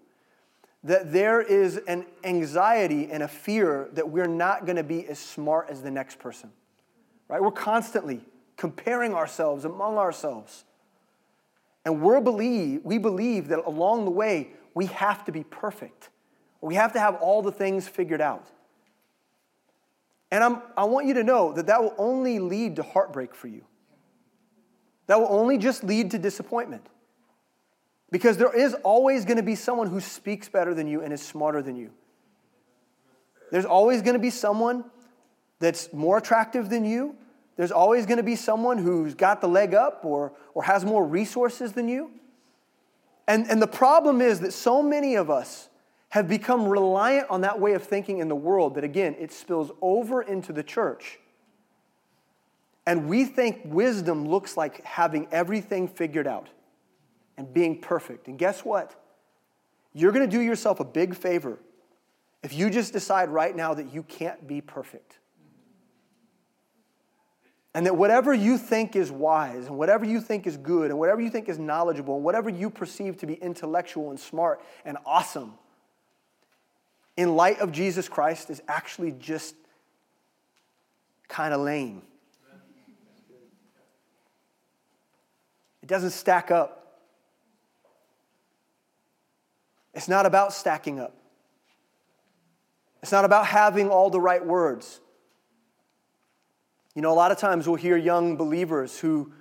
[0.83, 5.19] that there is an anxiety and a fear that we're not going to be as
[5.19, 6.51] smart as the next person,
[7.27, 7.41] right?
[7.41, 8.25] We're constantly
[8.57, 10.65] comparing ourselves among ourselves.
[11.85, 16.09] And we believe, we believe that along the way, we have to be perfect.
[16.61, 18.47] We have to have all the things figured out.
[20.29, 23.47] And I'm, I want you to know that that will only lead to heartbreak for
[23.47, 23.65] you.
[25.07, 26.85] That will only just lead to disappointment.
[28.11, 31.21] Because there is always going to be someone who speaks better than you and is
[31.21, 31.91] smarter than you.
[33.51, 34.85] There's always going to be someone
[35.59, 37.15] that's more attractive than you
[37.57, 41.05] there's always going to be someone who's got the leg up or, or has more
[41.05, 42.11] resources than you.
[43.27, 45.69] And, and the problem is that so many of us
[46.09, 49.71] have become reliant on that way of thinking in the world that, again, it spills
[49.81, 51.19] over into the church.
[52.85, 56.49] And we think wisdom looks like having everything figured out
[57.37, 58.27] and being perfect.
[58.27, 58.95] And guess what?
[59.93, 61.59] You're going to do yourself a big favor
[62.43, 65.19] if you just decide right now that you can't be perfect.
[67.73, 71.21] And that whatever you think is wise, and whatever you think is good, and whatever
[71.21, 75.53] you think is knowledgeable, and whatever you perceive to be intellectual and smart and awesome,
[77.15, 79.55] in light of Jesus Christ, is actually just
[81.29, 82.01] kind of lame.
[85.81, 86.99] It doesn't stack up.
[89.93, 91.15] It's not about stacking up.
[93.01, 94.99] It's not about having all the right words.
[96.95, 99.31] You know, a lot of times we'll hear young believers who,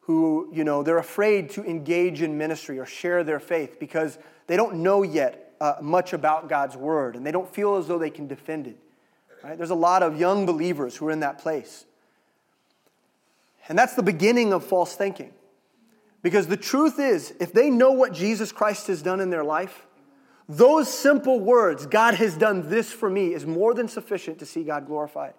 [0.00, 4.56] who, you know, they're afraid to engage in ministry or share their faith because they
[4.56, 8.10] don't know yet uh, much about God's word and they don't feel as though they
[8.10, 8.78] can defend it.
[9.44, 9.56] Right?
[9.56, 11.84] There's a lot of young believers who are in that place.
[13.68, 15.32] And that's the beginning of false thinking.
[16.22, 19.86] Because the truth is, if they know what Jesus Christ has done in their life,
[20.48, 24.64] those simple words, God has done this for me, is more than sufficient to see
[24.64, 25.34] God glorified.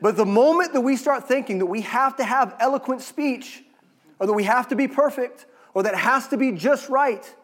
[0.00, 3.64] But the moment that we start thinking that we have to have eloquent speech,
[4.18, 7.34] or that we have to be perfect, or that it has to be just right,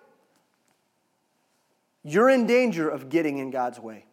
[2.02, 4.04] you're in danger of getting in God's way.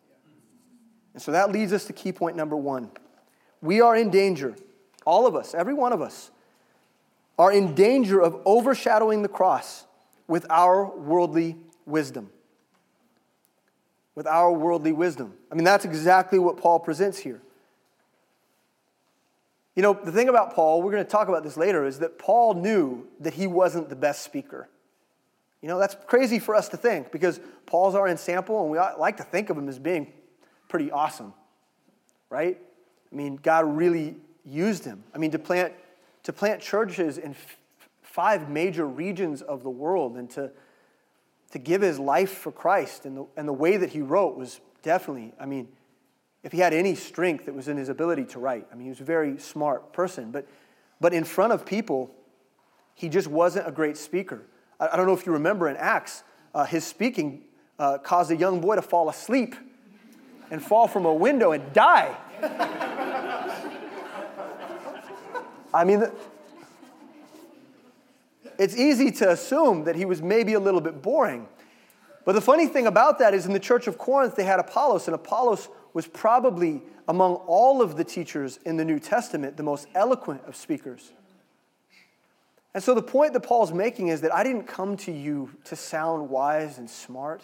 [1.13, 2.91] And so that leads us to key point number one.
[3.61, 4.55] We are in danger,
[5.05, 6.31] all of us, every one of us,
[7.39, 9.85] are in danger of overshadowing the cross
[10.27, 12.29] with our worldly wisdom
[14.17, 15.31] with our worldly wisdom.
[15.51, 17.39] I mean, that's exactly what Paul presents here.
[19.77, 22.17] You know, the thing about Paul, we're going to talk about this later, is that
[22.17, 24.67] Paul knew that he wasn't the best speaker.
[25.61, 29.17] You know, that's crazy for us to think because Paul's our ensample and we like
[29.17, 30.11] to think of him as being
[30.67, 31.31] pretty awesome,
[32.31, 32.57] right?
[33.11, 35.03] I mean, God really used him.
[35.13, 35.73] I mean, to plant,
[36.23, 37.57] to plant churches in f-
[38.01, 40.49] five major regions of the world and to
[41.51, 43.05] to give his life for Christ.
[43.05, 45.67] And the, and the way that he wrote was definitely, I mean,
[46.47, 48.65] if he had any strength, it was in his ability to write.
[48.71, 50.31] I mean, he was a very smart person.
[50.31, 50.47] But,
[51.01, 52.09] but in front of people,
[52.95, 54.45] he just wasn't a great speaker.
[54.79, 56.23] I, I don't know if you remember in Acts,
[56.55, 57.43] uh, his speaking
[57.77, 59.55] uh, caused a young boy to fall asleep
[60.49, 62.15] and fall from a window and die.
[65.73, 66.05] I mean,
[68.57, 71.49] it's easy to assume that he was maybe a little bit boring.
[72.27, 75.07] But the funny thing about that is in the church of Corinth, they had Apollos,
[75.07, 79.87] and Apollos was probably, among all of the teachers in the New Testament, the most
[79.95, 81.13] eloquent of speakers.
[82.73, 85.77] And so the point that Paul's making is that I didn't come to you to
[85.77, 87.43] sound wise and smart.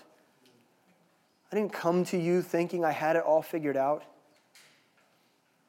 [1.49, 4.03] I didn't come to you thinking I had it all figured out.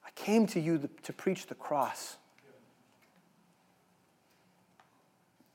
[0.04, 2.16] I came to you to preach the cross.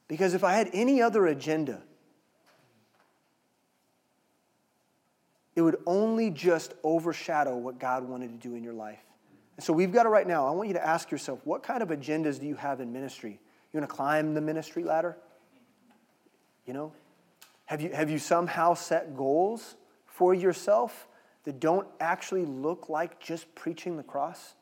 [0.07, 1.81] Because if I had any other agenda,
[5.59, 9.03] it would only just overshadow what God wanted to do in your life.
[9.57, 11.83] And so we've got it right now, I want you to ask yourself, what kind
[11.83, 13.41] of agendas do you have in ministry?
[13.73, 15.17] You want to climb the ministry ladder?
[16.65, 16.93] You know?
[17.65, 21.09] Have you, have you somehow set goals for yourself
[21.43, 24.55] that don't actually look like just preaching the cross?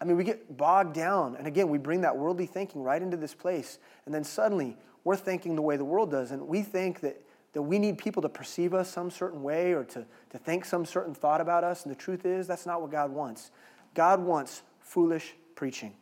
[0.00, 1.36] I mean, we get bogged down.
[1.36, 3.78] And again, we bring that worldly thinking right into this place.
[4.06, 6.30] And then suddenly, we're thinking the way the world does.
[6.30, 7.22] And we think that,
[7.52, 10.84] that we need people to perceive us some certain way or to, to think some
[10.84, 11.84] certain thought about us.
[11.84, 13.50] And the truth is, that's not what God wants.
[13.94, 15.94] God wants foolish preaching.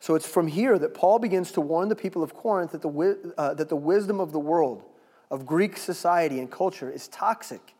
[0.00, 3.32] So it's from here that Paul begins to warn the people of Corinth that the,
[3.38, 4.84] uh, that the wisdom of the world,
[5.30, 7.74] of Greek society and culture, is toxic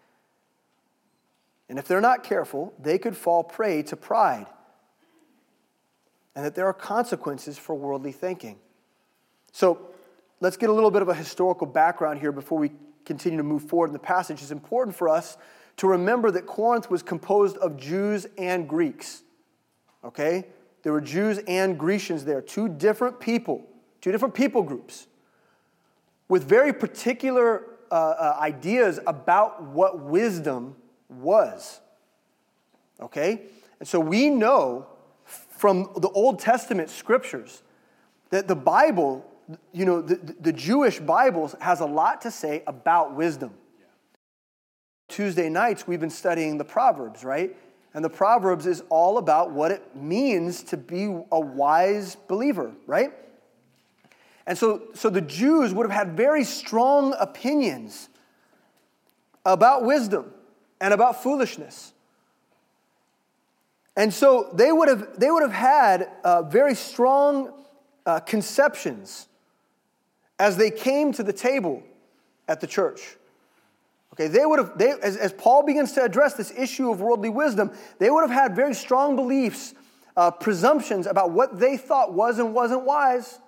[1.69, 4.47] and if they're not careful, they could fall prey to pride.
[6.35, 8.59] And that there are consequences for worldly thinking.
[9.53, 9.89] So
[10.41, 12.72] let's get a little bit of a historical background here before we
[13.05, 14.41] continue to move forward in the passage.
[14.41, 15.37] It's important for us
[15.76, 19.22] to remember that Corinth was composed of Jews and Greeks.
[20.05, 20.47] Okay?
[20.82, 23.66] There were Jews and Grecians there, two different people,
[24.01, 25.07] two different people groups
[26.28, 30.76] with very particular uh, uh, ideas about what wisdom
[31.09, 31.80] was.
[33.01, 33.43] Okay?
[33.80, 34.87] And so we know
[35.24, 37.62] from the Old Testament scriptures
[38.30, 39.24] that the Bible,
[39.72, 43.53] you know, the, the Jewish Bible has a lot to say about wisdom.
[45.09, 47.55] Tuesday nights, we've been studying the Proverbs, right?
[47.92, 53.12] And the Proverbs is all about what it means to be a wise believer, right?
[54.47, 58.09] And so, so the Jews would have had very strong opinions
[59.45, 60.32] about wisdom
[60.80, 61.92] and about foolishness.
[63.97, 67.53] And so they would have, they would have had uh, very strong
[68.07, 69.28] uh, conceptions
[70.39, 71.82] as they came to the table
[72.49, 73.16] at the church.
[74.14, 77.30] Okay, they would have, they, as, as Paul begins to address this issue of worldly
[77.30, 79.74] wisdom, they would have had very strong beliefs,
[80.16, 83.41] uh, presumptions about what they thought was and wasn't wise.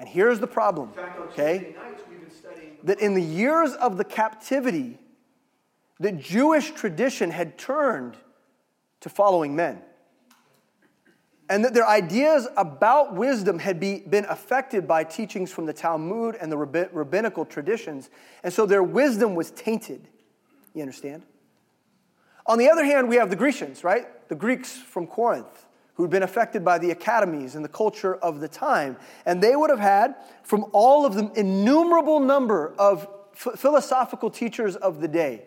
[0.00, 0.90] And here's the problem,
[1.30, 1.76] okay?
[2.82, 4.98] That in the years of the captivity,
[6.00, 8.16] the Jewish tradition had turned
[9.02, 9.80] to following men.
[11.52, 16.34] And that their ideas about wisdom had be, been affected by teachings from the Talmud
[16.40, 18.08] and the rabbinical traditions.
[18.42, 20.08] And so their wisdom was tainted.
[20.72, 21.24] You understand?
[22.46, 24.06] On the other hand, we have the Grecians, right?
[24.30, 28.48] The Greeks from Corinth who'd been affected by the academies and the culture of the
[28.48, 28.96] time.
[29.26, 35.02] And they would have had, from all of the innumerable number of philosophical teachers of
[35.02, 35.42] the day.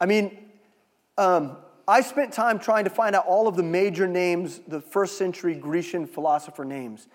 [0.00, 0.38] I mean,
[1.18, 1.56] um,
[1.88, 5.54] I spent time trying to find out all of the major names, the first century
[5.54, 7.06] Grecian philosopher names.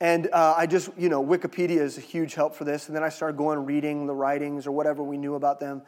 [0.00, 2.88] And uh, I just, you know, Wikipedia is a huge help for this.
[2.88, 5.80] And then I started going reading the writings or whatever we knew about them.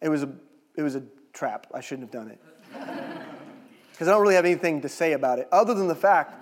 [0.00, 0.32] It was a,
[0.74, 1.68] it was a trap.
[1.72, 2.40] I shouldn't have done it.
[3.92, 6.34] Because I don't really have anything to say about it, other than the fact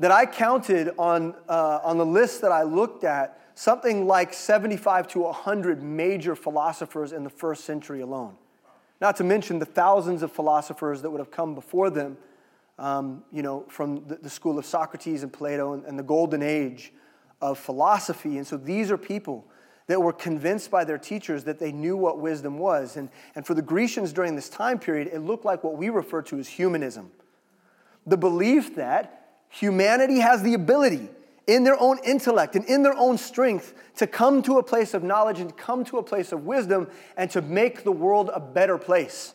[0.00, 5.06] that I counted on, uh, on the list that I looked at something like 75
[5.08, 8.34] to 100 major philosophers in the first century alone.
[9.00, 12.16] Not to mention the thousands of philosophers that would have come before them,
[12.78, 16.42] um, you know, from the, the, school of Socrates and Plato and, and the golden
[16.42, 16.92] age
[17.40, 18.38] of philosophy.
[18.38, 19.46] And so these are people
[19.86, 22.96] that were convinced by their teachers that they knew what wisdom was.
[22.96, 26.22] And, and for the Grecians during this time period, it looked like what we refer
[26.22, 27.10] to as humanism
[28.06, 31.10] the belief that humanity has the ability
[31.48, 35.02] in their own intellect and in their own strength to come to a place of
[35.02, 38.78] knowledge and come to a place of wisdom and to make the world a better
[38.78, 39.34] place.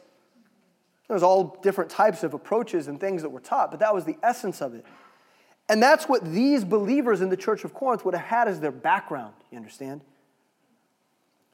[1.10, 4.16] There's all different types of approaches and things that were taught, but that was the
[4.24, 4.86] essence of it.
[5.68, 8.72] And that's what these believers in the church of Corinth would have had as their
[8.72, 10.02] background, you understand?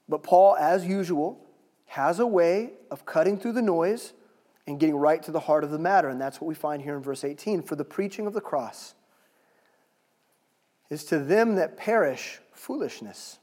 [0.10, 1.39] But Paul, as usual,
[1.86, 4.14] has a way of cutting through the noise
[4.68, 6.10] and getting right to the heart of the matter.
[6.10, 7.62] And that's what we find here in verse 18.
[7.62, 8.95] For the preaching of the cross
[10.90, 13.40] is to them that perish foolishness.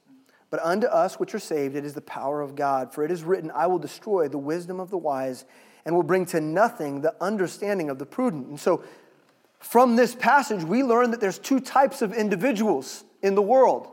[0.51, 2.93] But unto us which are saved, it is the power of God.
[2.95, 5.45] For it is written, I will destroy the wisdom of the wise
[5.85, 8.49] and will bring to nothing the understanding of the prudent.
[8.49, 8.83] And so,
[9.59, 13.89] from this passage, we learn that there's two types of individuals in the world.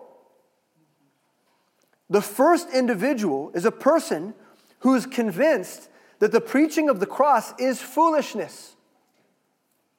[2.09, 4.33] The first individual is a person
[4.79, 5.89] who is convinced
[6.19, 8.75] that the preaching of the cross is foolishness.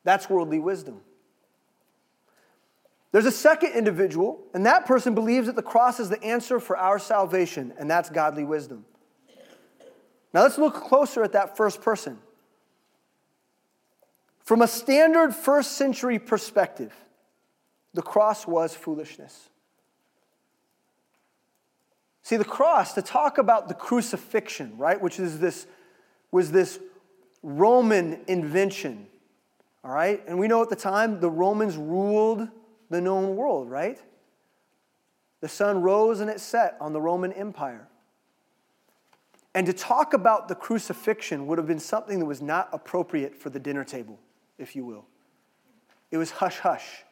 [0.05, 1.01] That's worldly wisdom.
[3.15, 6.77] There's a second individual, and that person believes that the cross is the answer for
[6.77, 8.85] our salvation, and that's godly wisdom.
[10.33, 12.19] Now let's look closer at that first person.
[14.43, 16.93] From a standard first century perspective,
[17.93, 19.49] the cross was foolishness.
[22.23, 25.69] See, the cross, to talk about the crucifixion, right, which is this,
[26.33, 26.81] was this
[27.45, 29.07] Roman invention,
[29.85, 30.21] all right?
[30.27, 32.49] And we know at the time the Romans ruled
[32.95, 34.01] the known world, right?
[35.41, 37.89] The sun rose and it set on the Roman Empire.
[39.53, 43.51] And to talk about the crucifixion would have been something that was not appropriate for
[43.51, 44.21] the dinner table,
[44.59, 45.07] if you will.
[46.13, 47.03] It was hush hush.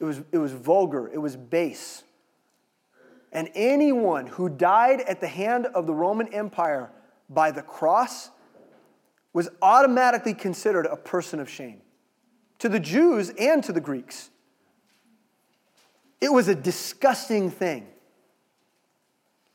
[0.00, 1.08] It was, it was vulgar.
[1.08, 2.02] It was base.
[3.32, 6.90] And anyone who died at the hand of the Roman Empire
[7.30, 8.30] by the cross
[9.32, 11.82] was automatically considered a person of shame
[12.58, 14.30] to the Jews and to the Greeks.
[16.20, 17.86] It was a disgusting thing.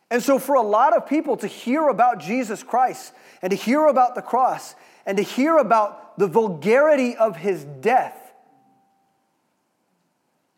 [0.09, 3.87] And so, for a lot of people to hear about Jesus Christ and to hear
[3.87, 8.17] about the cross and to hear about the vulgarity of his death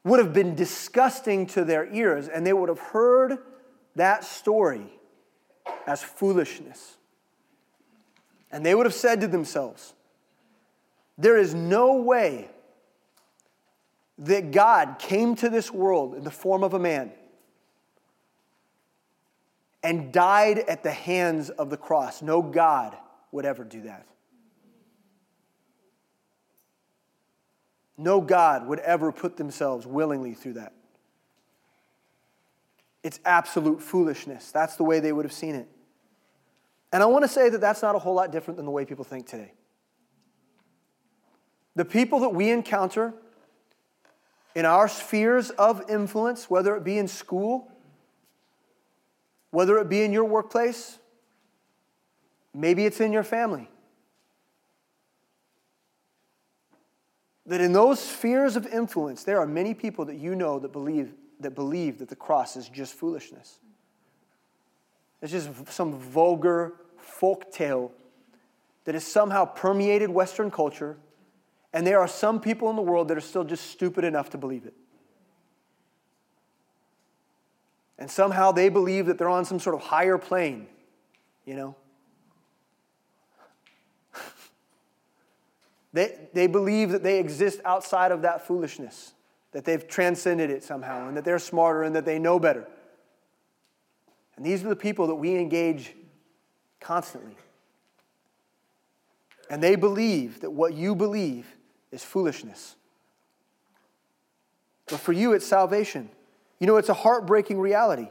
[0.04, 3.38] would have been disgusting to their ears, and they would have heard
[3.96, 4.88] that story
[5.88, 6.98] as foolishness.
[8.52, 9.94] And they would have said to themselves,
[11.18, 12.50] There is no way
[14.20, 17.12] that God came to this world in the form of a man
[19.82, 22.22] and died at the hands of the cross.
[22.22, 22.96] No God
[23.32, 24.06] would ever do that.
[27.98, 30.74] No God would ever put themselves willingly through that.
[33.04, 34.52] It's absolute foolishness.
[34.52, 35.68] That's the way they would have seen it.
[36.92, 38.86] And I want to say that that's not a whole lot different than the way
[38.86, 39.52] people think today.
[41.76, 43.14] The people that we encounter
[44.56, 47.72] in our spheres of influence, whether it be in school,
[49.52, 51.00] whether it be in your workplace,
[52.54, 53.70] maybe it's in your family.
[57.46, 61.14] That in those spheres of influence, there are many people that you know that believe
[61.40, 63.60] that, believe that the cross is just foolishness.
[65.22, 67.92] It's just some vulgar folk tale
[68.86, 70.98] that has somehow permeated Western culture,
[71.74, 74.38] and there are some people in the world that are still just stupid enough to
[74.38, 74.76] believe it.
[77.98, 80.68] And somehow they believe that they're on some sort of higher plane,
[81.46, 81.76] you know?
[85.94, 89.14] they, they believe that they exist outside of that foolishness,
[89.52, 92.68] that they've transcended it somehow, and that they're smarter and that they know better.
[94.36, 95.96] And these are the people that we engage
[96.80, 97.36] constantly.
[99.50, 101.48] And they believe that what you believe
[101.94, 102.76] is foolishness.
[104.88, 106.10] But for you, it's salvation.
[106.60, 108.10] You know, it's a heartbreaking reality.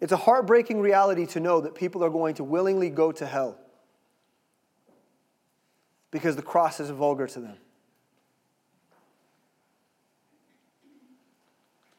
[0.00, 3.58] It's a heartbreaking reality to know that people are going to willingly go to hell
[6.10, 7.56] because the cross is vulgar to them.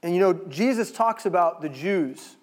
[0.01, 2.37] And you know, Jesus talks about the Jews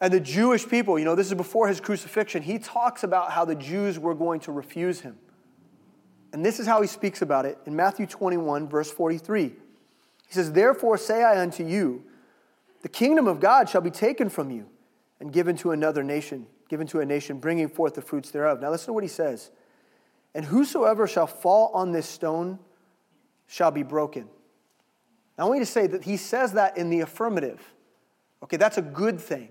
[0.00, 0.98] and the Jewish people.
[0.98, 2.42] You know, this is before his crucifixion.
[2.42, 5.16] He talks about how the Jews were going to refuse him.
[6.32, 9.42] And this is how he speaks about it in Matthew 21, verse 43.
[9.44, 9.54] He
[10.34, 12.04] says, Therefore say I unto you,
[12.82, 14.66] the kingdom of God shall be taken from you
[15.18, 18.60] and given to another nation, given to a nation bringing forth the fruits thereof.
[18.60, 19.50] Now listen to what he says.
[20.34, 22.58] And whosoever shall fall on this stone
[23.48, 24.28] shall be broken.
[25.36, 27.60] Now I want you to say that he says that in the affirmative.
[28.44, 29.48] Okay, that's a good thing.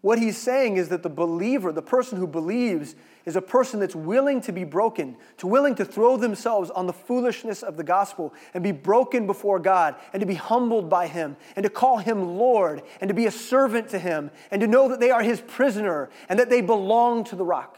[0.00, 2.94] What he's saying is that the believer, the person who believes,
[3.24, 6.92] is a person that's willing to be broken, to willing to throw themselves on the
[6.92, 11.36] foolishness of the gospel and be broken before God and to be humbled by him
[11.56, 14.88] and to call him Lord and to be a servant to him and to know
[14.88, 17.76] that they are his prisoner and that they belong to the rock.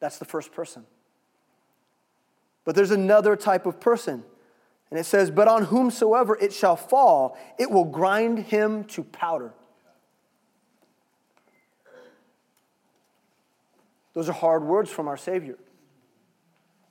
[0.00, 0.84] That's the first person.
[2.64, 4.24] But there's another type of person.
[4.90, 9.54] And it says, But on whomsoever it shall fall, it will grind him to powder.
[14.18, 15.54] Those are hard words from our Savior.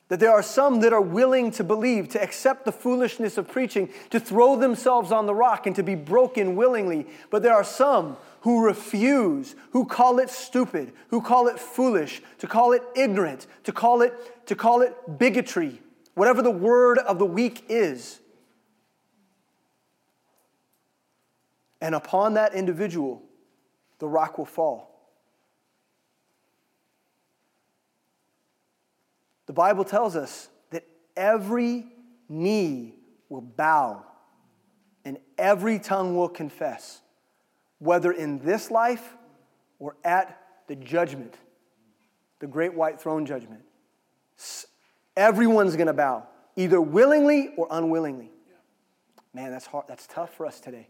[0.08, 3.90] That there are some that are willing to believe, to accept the foolishness of preaching,
[4.12, 7.06] to throw themselves on the rock and to be broken willingly.
[7.30, 12.48] But there are some who refuse, who call it stupid, who call it foolish, to
[12.48, 15.82] call it ignorant, to call it, to call it bigotry,
[16.14, 18.22] whatever the word of the week is.
[21.82, 23.22] And upon that individual,
[24.00, 24.97] the rock will fall.
[29.48, 30.86] The Bible tells us that
[31.16, 31.88] every
[32.30, 32.94] knee
[33.30, 34.06] will bow
[35.04, 37.02] and every tongue will confess,
[37.80, 39.16] whether in this life
[39.80, 41.36] or at the judgment,
[42.40, 43.62] the great white throne judgment.
[45.16, 48.30] Everyone's going to bow, either willingly or unwillingly.
[49.34, 49.86] Man, that's hard.
[49.88, 50.90] That's tough for us today.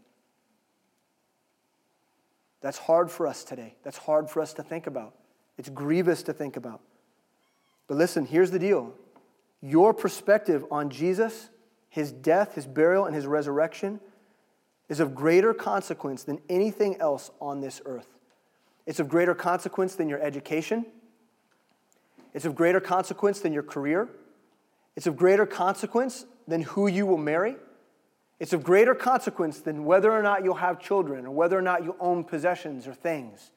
[2.60, 3.76] That's hard for us today.
[3.84, 5.14] That's hard for us to think about.
[5.56, 6.80] It's grievous to think about.
[7.88, 8.94] But listen, here's the deal
[9.60, 11.48] your perspective on Jesus,
[11.88, 14.00] his death, his burial, and his resurrection
[14.88, 18.06] is of greater consequence than anything else on this earth.
[18.86, 20.86] It's of greater consequence than your education.
[22.32, 24.08] It's of greater consequence than your career.
[24.96, 27.56] It's of greater consequence than who you will marry.
[28.40, 31.84] It's of greater consequence than whether or not you'll have children or whether or not
[31.84, 33.50] you own possessions or things.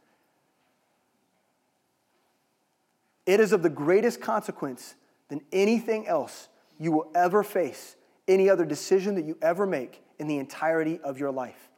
[3.32, 4.96] It is of the greatest consequence
[5.30, 7.96] than anything else you will ever face,
[8.28, 11.70] any other decision that you ever make in the entirety of your life.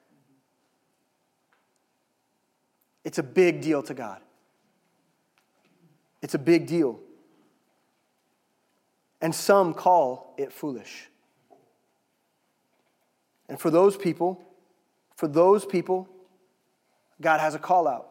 [3.03, 4.19] It's a big deal to God.
[6.23, 6.99] It's a big deal.
[9.21, 11.07] And some call it foolish.
[13.47, 14.43] And for those people,
[15.15, 16.09] for those people,
[17.21, 18.09] God has a call out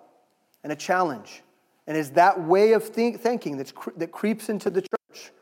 [0.63, 1.43] and a challenge.
[1.87, 5.33] And it's that way of think, thinking that's, that creeps into the church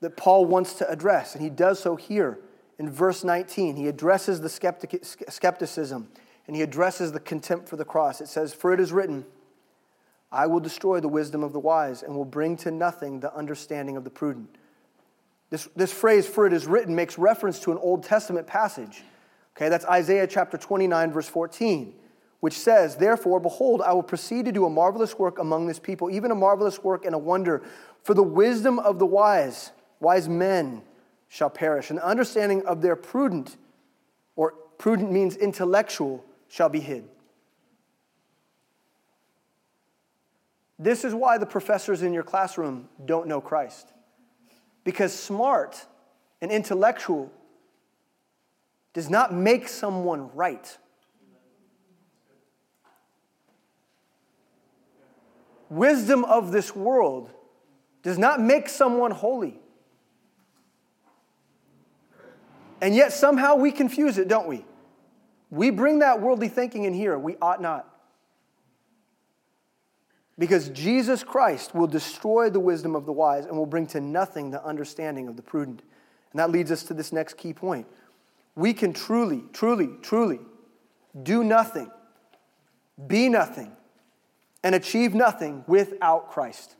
[0.00, 1.34] that Paul wants to address.
[1.34, 2.38] And he does so here
[2.78, 3.76] in verse 19.
[3.76, 6.08] He addresses the skeptic, skepticism
[6.46, 8.20] and he addresses the contempt for the cross.
[8.20, 9.24] It says, For it is written,
[10.32, 13.96] I will destroy the wisdom of the wise and will bring to nothing the understanding
[13.96, 14.48] of the prudent.
[15.50, 19.02] This, this phrase, for it is written, makes reference to an Old Testament passage.
[19.56, 21.94] Okay, that's Isaiah chapter 29, verse 14
[22.40, 26.10] which says, Therefore, behold, I will proceed to do a marvelous work among this people,
[26.10, 27.62] even a marvelous work and a wonder.
[28.02, 30.82] For the wisdom of the wise, wise men,
[31.28, 33.56] shall perish, and the understanding of their prudent,
[34.34, 37.08] or prudent means intellectual, shall be hid.
[40.78, 43.92] This is why the professors in your classroom don't know Christ.
[44.82, 45.84] Because smart
[46.40, 47.30] and intellectual
[48.94, 50.78] does not make someone right.
[55.70, 57.30] Wisdom of this world
[58.02, 59.58] does not make someone holy.
[62.80, 64.64] And yet somehow we confuse it, don't we?
[65.50, 67.18] We bring that worldly thinking in here.
[67.18, 67.86] We ought not.
[70.38, 74.50] Because Jesus Christ will destroy the wisdom of the wise and will bring to nothing
[74.50, 75.82] the understanding of the prudent.
[76.32, 77.86] And that leads us to this next key point.
[78.54, 80.40] We can truly, truly, truly
[81.22, 81.90] do nothing,
[83.06, 83.72] be nothing,
[84.62, 86.76] and achieve nothing without Christ.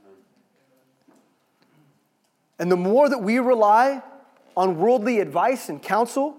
[2.59, 4.03] And the more that we rely
[4.57, 6.37] on worldly advice and counsel,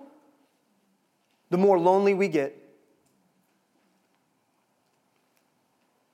[1.50, 2.56] the more lonely we get.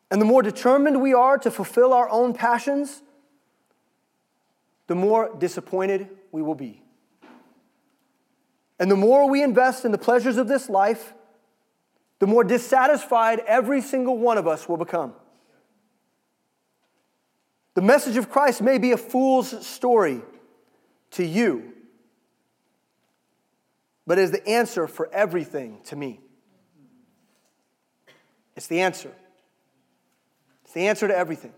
[0.09, 3.01] And the more determined we are to fulfill our own passions,
[4.88, 6.82] the more disappointed we will be.
[8.80, 11.13] And the more we invest in the pleasures of this life,
[12.20, 15.13] the more dissatisfied every single one of us will become.
[17.76, 20.22] The message of Christ may be a fool's story
[21.11, 21.74] to you,
[24.07, 26.20] but is the answer for everything to me.
[28.55, 29.11] It's the answer.
[30.63, 31.53] It's the answer to everything.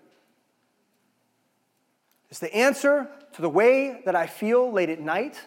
[2.29, 5.39] It's the answer to the way that I feel late at night.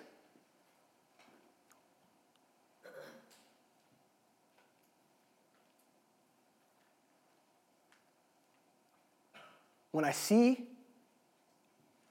[9.93, 10.64] When I see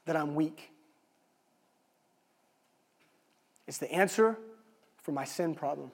[0.06, 0.70] that I'm weak,
[3.66, 4.38] it's the answer
[4.98, 5.90] for my sin problem.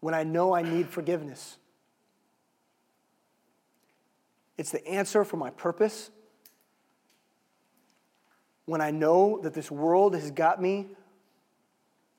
[0.00, 1.56] When I know I need forgiveness,
[4.56, 6.10] it's the answer for my purpose.
[8.66, 10.88] When I know that this world has got me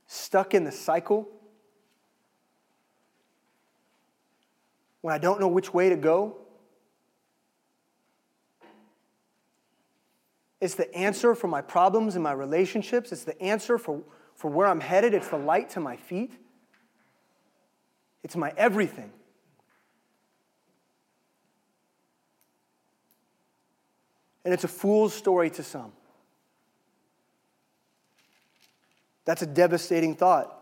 [0.08, 1.28] stuck in the cycle,
[5.02, 6.38] when I don't know which way to go,
[10.62, 13.12] It's the answer for my problems and my relationships.
[13.12, 14.04] It's the answer for,
[14.36, 15.16] for where I'm headed.
[15.16, 16.34] It's the light to my feet.
[18.24, 19.12] It's my everything.
[24.46, 25.92] And it's a fool's story to some.
[29.26, 30.61] That's a devastating thought.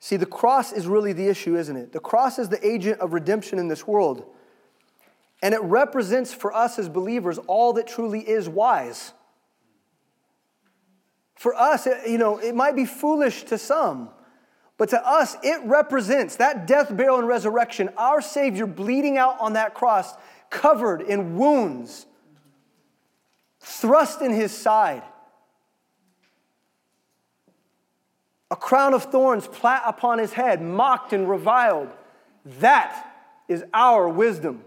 [0.00, 1.92] See, the cross is really the issue, isn't it?
[1.92, 4.24] The cross is the agent of redemption in this world.
[5.42, 9.12] And it represents for us as believers all that truly is wise.
[11.34, 14.10] For us, you know, it might be foolish to some,
[14.76, 19.52] but to us, it represents that death, burial, and resurrection, our Savior bleeding out on
[19.52, 20.14] that cross,
[20.50, 22.06] covered in wounds
[23.60, 25.02] thrust in his side,
[28.50, 31.88] a crown of thorns plat upon his head, mocked and reviled.
[32.60, 33.14] That
[33.46, 34.64] is our wisdom.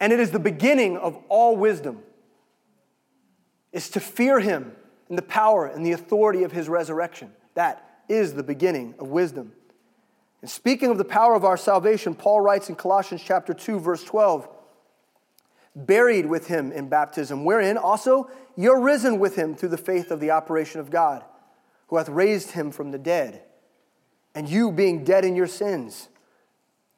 [0.00, 2.02] And it is the beginning of all wisdom
[3.72, 4.72] is to fear him
[5.08, 7.32] and the power and the authority of his resurrection.
[7.54, 9.52] That is the beginning of wisdom.
[10.42, 14.02] And speaking of the power of our salvation, Paul writes in Colossians chapter 2 verse
[14.04, 14.48] 12,
[15.74, 20.20] buried with him in baptism, wherein also you're risen with him through the faith of
[20.20, 21.24] the operation of God,
[21.92, 23.42] who hath raised him from the dead.
[24.34, 26.08] And you, being dead in your sins,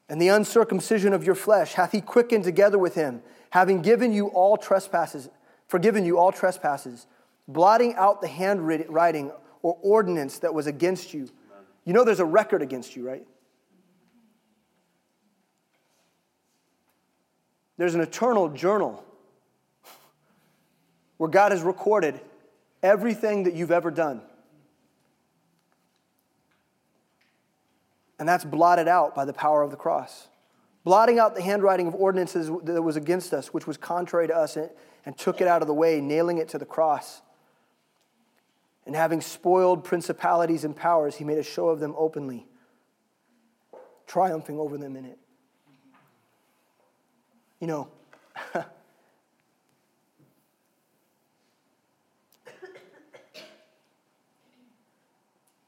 [0.08, 3.20] and the uncircumcision of your flesh, hath he quickened together with him,
[3.50, 5.28] having given you all trespasses,
[5.66, 7.08] forgiven you all trespasses,
[7.48, 9.32] blotting out the handwriting
[9.62, 11.28] or ordinance that was against you.
[11.84, 13.26] You know there's a record against you, right?
[17.78, 19.04] There's an eternal journal
[21.16, 22.20] where God has recorded
[22.80, 24.22] everything that you've ever done.
[28.24, 30.28] And that's blotted out by the power of the cross.
[30.82, 34.56] Blotting out the handwriting of ordinances that was against us, which was contrary to us,
[34.56, 34.70] and,
[35.04, 37.20] and took it out of the way, nailing it to the cross.
[38.86, 42.46] And having spoiled principalities and powers, he made a show of them openly,
[44.06, 45.18] triumphing over them in it.
[47.60, 47.88] You know,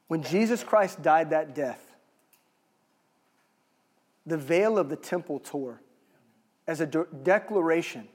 [0.07, 1.86] when Jesus Christ died that death,
[4.27, 5.81] the veil of the temple tore
[6.67, 8.07] as a de- declaration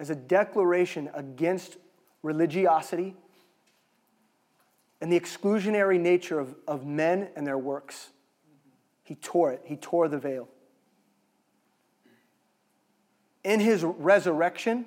[0.00, 1.76] as a declaration against
[2.22, 3.16] religiosity
[5.00, 8.10] and the exclusionary nature of, of men and their works.
[9.02, 10.48] He tore it, he tore the veil.
[13.44, 14.86] In his resurrection,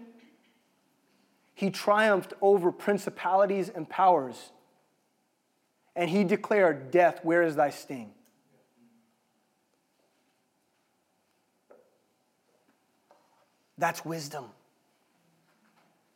[1.53, 4.51] he triumphed over principalities and powers.
[5.95, 8.13] And he declared, Death, where is thy sting?
[13.81, 14.45] That's wisdom.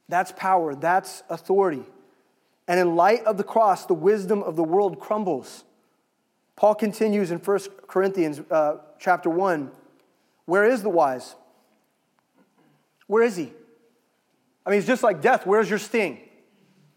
[0.07, 0.75] That's power.
[0.75, 1.83] That's authority.
[2.67, 5.63] And in light of the cross, the wisdom of the world crumbles.
[6.55, 9.71] Paul continues in 1 Corinthians uh, chapter 1.
[10.45, 11.35] Where is the wise?
[13.07, 13.51] Where is he?
[14.63, 15.47] I mean, it's just like death.
[15.47, 16.19] Where's your sting?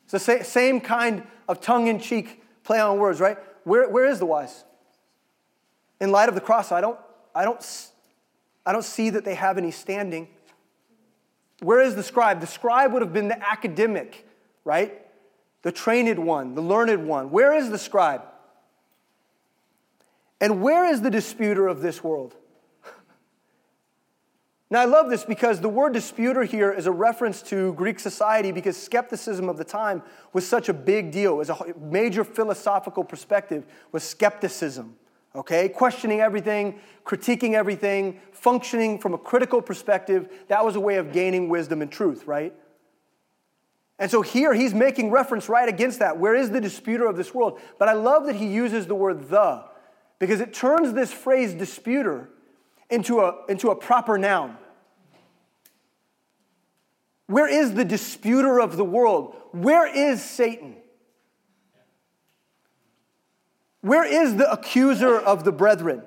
[0.05, 3.39] It's the same kind of tongue in cheek play on words, right?
[3.65, 4.65] Where, where is the wise?
[5.99, 6.99] In light of the cross, I don't,
[7.35, 7.89] I, don't,
[8.67, 10.29] I don't see that they have any standing.
[11.61, 12.41] Where is the scribe?
[12.41, 14.27] The scribe would have been the academic,
[14.65, 14.93] right?
[15.63, 17.31] The trained one, the learned one.
[17.31, 18.23] Where is the scribe?
[20.41, 22.37] And where is the disputer of this world?
[24.71, 28.53] Now, I love this because the word disputer here is a reference to Greek society
[28.53, 30.03] because skepticism of the time
[30.35, 31.33] was such a big deal.
[31.33, 34.98] It was a major philosophical perspective was skepticism,
[35.35, 35.69] okay?
[35.69, 40.29] Questioning everything, critiquing everything, functioning from a critical perspective.
[40.49, 42.55] That was a way of gaining wisdom and truth, right?
[43.99, 46.19] And so here he's making reference right against that.
[46.19, 47.61] Where is the disputer of this world?
[47.79, 49.65] But I love that he uses the word the
[50.19, 52.29] because it turns this phrase disputer
[52.91, 54.57] into a, into a proper noun.
[57.27, 59.37] Where is the disputer of the world?
[59.53, 60.77] Where is Satan?
[63.89, 66.03] Where is the accuser of the brethren?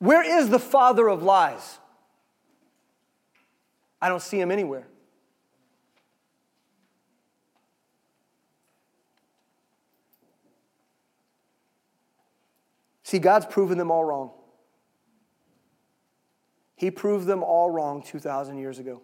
[0.00, 1.78] Where is the father of lies?
[4.00, 4.88] I don't see him anywhere.
[13.04, 14.32] See, God's proven them all wrong.
[16.74, 19.02] He proved them all wrong 2,000 years ago.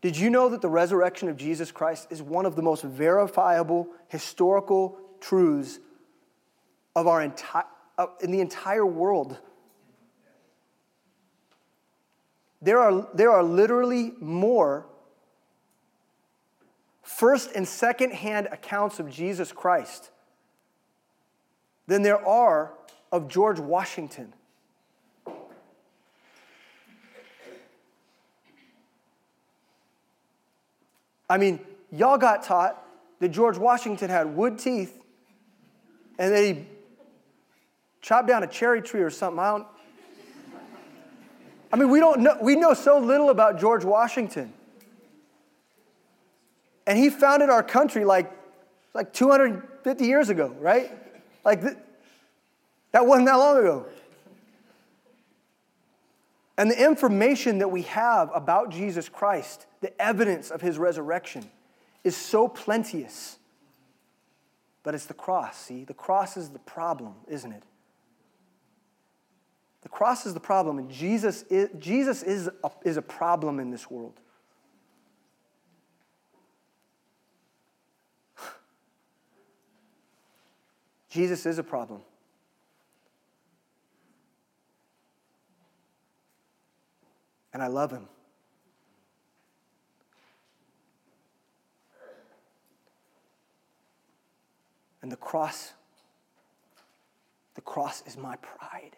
[0.00, 3.86] Did you know that the resurrection of Jesus Christ is one of the most verifiable
[4.08, 5.78] historical truths
[6.96, 7.64] of our entire
[8.20, 9.38] in the entire world?
[12.62, 14.86] There are, there are literally more
[17.02, 20.10] first and second hand accounts of Jesus Christ
[21.86, 22.72] than there are
[23.10, 24.32] of George Washington.
[31.28, 31.60] I mean,
[31.92, 32.82] y'all got taught
[33.20, 34.99] that George Washington had wood teeth
[36.20, 36.66] and that he
[38.02, 39.40] chopped down a cherry tree or something.
[39.40, 39.66] I don't.
[41.72, 44.52] I mean, we don't know, we know so little about George Washington.
[46.86, 48.30] And he founded our country like,
[48.92, 50.90] like 250 years ago, right?
[51.44, 51.76] Like, th-
[52.92, 53.86] that wasn't that long ago.
[56.58, 61.48] And the information that we have about Jesus Christ, the evidence of his resurrection,
[62.04, 63.38] is so plenteous.
[64.82, 65.84] But it's the cross, see?
[65.84, 67.62] The cross is the problem, isn't it?
[69.82, 73.70] The cross is the problem, and Jesus is, Jesus is, a, is a problem in
[73.70, 74.20] this world.
[81.10, 82.02] Jesus is a problem.
[87.52, 88.08] and I love him.
[95.02, 95.72] And the cross,
[97.54, 98.96] the cross is my pride.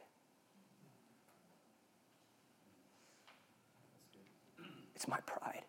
[4.95, 5.63] It's my pride.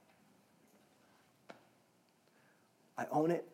[2.97, 3.47] I own it.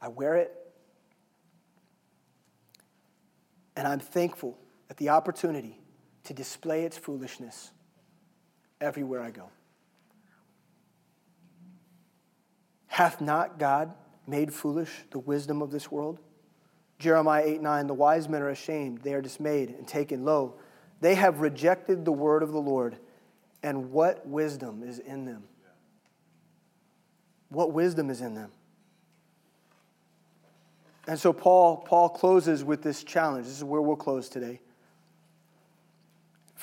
[0.00, 0.52] I wear it.
[3.76, 4.58] And I'm thankful
[4.88, 5.78] at the opportunity
[6.24, 7.70] to display its foolishness
[8.80, 9.48] everywhere I go.
[12.86, 13.92] Hath not God
[14.26, 16.18] made foolish the wisdom of this world?
[16.98, 20.54] Jeremiah 8 9, the wise men are ashamed, they are dismayed and taken low.
[21.00, 22.96] They have rejected the word of the Lord,
[23.62, 25.44] and what wisdom is in them?
[27.48, 28.52] What wisdom is in them?
[31.06, 33.46] And so Paul, Paul closes with this challenge.
[33.46, 34.60] This is where we'll close today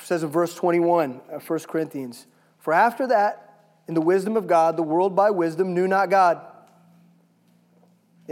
[0.04, 2.26] says in verse 21 of 1 Corinthians,
[2.58, 3.48] For after that,
[3.88, 6.40] in the wisdom of God, the world by wisdom knew not God.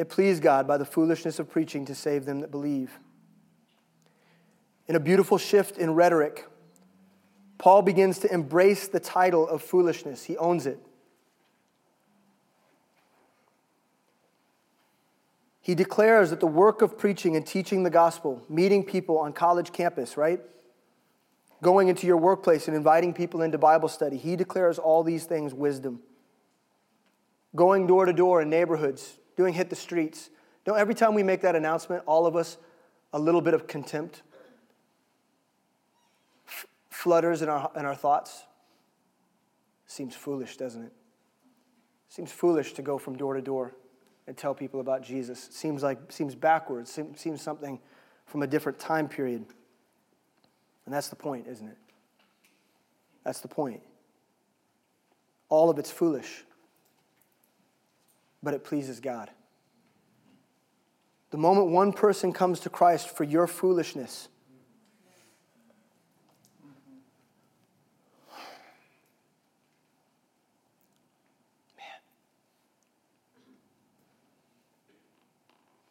[0.00, 2.98] It pleased God by the foolishness of preaching to save them that believe.
[4.88, 6.46] In a beautiful shift in rhetoric,
[7.58, 10.78] Paul begins to embrace the title of foolishness, he owns it.
[15.60, 19.70] He declares that the work of preaching and teaching the gospel, meeting people on college
[19.70, 20.40] campus, right?
[21.60, 25.52] Going into your workplace and inviting people into Bible study, he declares all these things
[25.52, 26.00] wisdom.
[27.54, 30.28] Going door to door in neighborhoods, doing hit the streets.
[30.66, 32.58] Don't every time we make that announcement, all of us,
[33.14, 34.20] a little bit of contempt
[36.46, 38.44] f- flutters in our, in our thoughts?
[39.86, 40.92] Seems foolish, doesn't it?
[42.10, 43.74] Seems foolish to go from door to door
[44.26, 45.48] and tell people about Jesus.
[45.50, 46.90] Seems like seems backwards.
[46.90, 47.80] Seems, seems something
[48.26, 49.46] from a different time period.
[50.84, 51.78] And that's the point, isn't it?
[53.24, 53.80] That's the point.
[55.48, 56.44] All of it's foolish,
[58.42, 59.30] but it pleases God.
[61.30, 64.28] The moment one person comes to Christ for your foolishness,
[71.76, 71.86] man,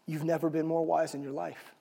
[0.05, 1.73] You've never been more wise in your life.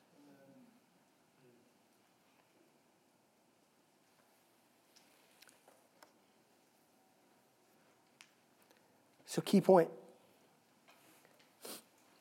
[9.27, 9.91] So, key point.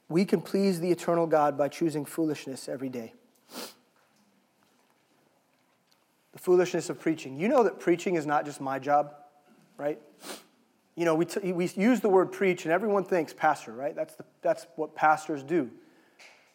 [0.09, 3.13] We can please the eternal God by choosing foolishness every day.
[6.31, 7.39] The foolishness of preaching.
[7.39, 9.13] You know that preaching is not just my job,
[9.77, 9.99] right?
[10.95, 13.95] You know, we, t- we use the word preach, and everyone thinks pastor, right?
[13.95, 15.69] That's, the, that's what pastors do.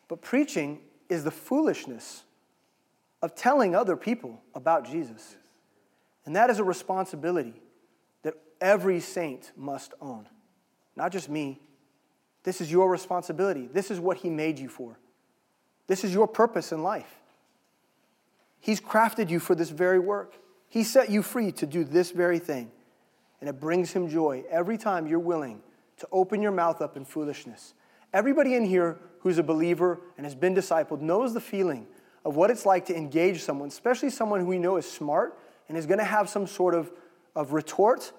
[0.08, 2.24] But preaching is the foolishness
[3.20, 5.36] of telling other people about Jesus.
[6.24, 7.54] And that is a responsibility
[8.22, 10.28] that every saint must own.
[10.96, 11.60] Not just me.
[12.44, 13.68] This is your responsibility.
[13.72, 14.98] This is what He made you for.
[15.86, 17.20] This is your purpose in life.
[18.60, 20.34] He's crafted you for this very work.
[20.68, 22.70] He set you free to do this very thing.
[23.40, 25.60] And it brings Him joy every time you're willing
[25.98, 27.74] to open your mouth up in foolishness.
[28.12, 31.86] Everybody in here who's a believer and has been discipled knows the feeling
[32.24, 35.38] of what it's like to engage someone, especially someone who we know is smart
[35.68, 36.92] and is going to have some sort of,
[37.34, 38.12] of retort,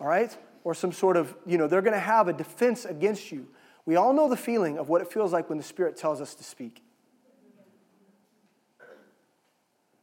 [0.00, 0.36] all right?
[0.64, 3.48] Or some sort of, you know, they're going to have a defense against you.
[3.84, 6.34] We all know the feeling of what it feels like when the Spirit tells us
[6.36, 6.82] to speak.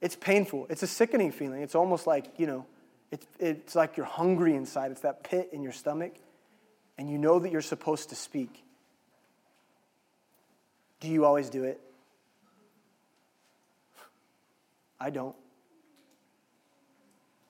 [0.02, 0.68] It's painful.
[0.70, 1.62] It's a sickening feeling.
[1.62, 2.66] It's almost like, you know,
[3.12, 4.92] it's, it's like you're hungry inside.
[4.92, 6.14] It's that pit in your stomach,
[6.98, 8.64] and you know that you're supposed to speak.
[11.00, 11.80] Do you always do it?
[15.00, 15.36] I don't.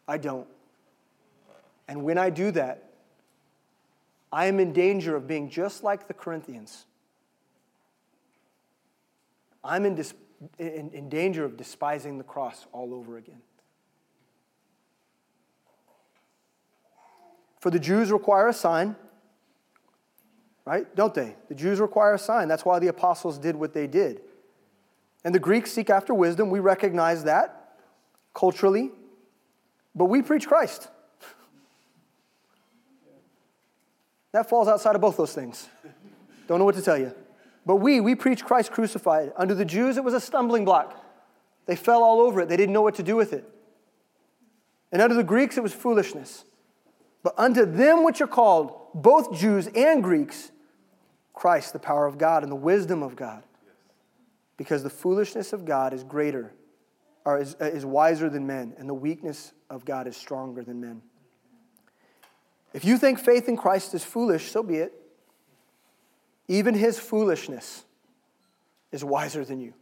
[0.08, 0.48] I don't.
[1.88, 2.89] And when I do that,
[4.32, 6.86] I am in danger of being just like the Corinthians.
[9.64, 10.14] I'm in, dis-
[10.58, 13.42] in, in danger of despising the cross all over again.
[17.60, 18.96] For the Jews require a sign,
[20.66, 20.96] right?
[20.96, 21.36] Don't they?
[21.50, 22.48] The Jews require a sign.
[22.48, 24.22] That's why the apostles did what they did.
[25.26, 26.50] And the Greeks seek after wisdom.
[26.50, 27.76] We recognize that
[28.34, 28.92] culturally.
[29.94, 30.88] But we preach Christ.
[34.32, 35.68] That falls outside of both those things.
[36.48, 37.14] Don't know what to tell you.
[37.66, 39.32] But we, we preach Christ crucified.
[39.36, 41.04] Under the Jews, it was a stumbling block.
[41.66, 43.48] They fell all over it, they didn't know what to do with it.
[44.92, 46.46] And under the Greeks, it was foolishness.
[47.22, 50.52] But unto them which are called, both Jews and Greeks,
[51.34, 53.44] Christ, the power of God and the wisdom of God.
[54.58, 56.54] Because the foolishness of God is greater,
[57.24, 61.02] or is, is wiser than men, and the weakness of God is stronger than men.
[62.74, 64.94] If you think faith in Christ is foolish, so be it.
[66.48, 67.84] Even his foolishness
[68.92, 69.74] is wiser than you.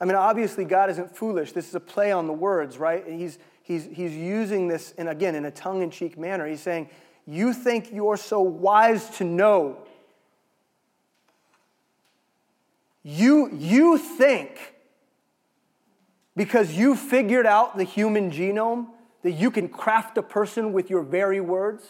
[0.00, 1.52] I mean, obviously, God isn't foolish.
[1.52, 3.06] This is a play on the words, right?
[3.06, 6.44] He's, he's, he's using this, and again, in a tongue in cheek manner.
[6.44, 6.90] He's saying,
[7.24, 9.78] You think you're so wise to know.
[13.04, 14.74] You, you think,
[16.34, 18.88] because you figured out the human genome,
[19.22, 21.84] that you can craft a person with your very words?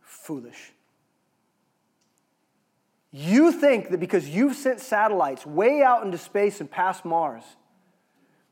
[0.00, 0.72] Foolish.
[3.10, 7.42] You think that because you've sent satellites way out into space and past Mars,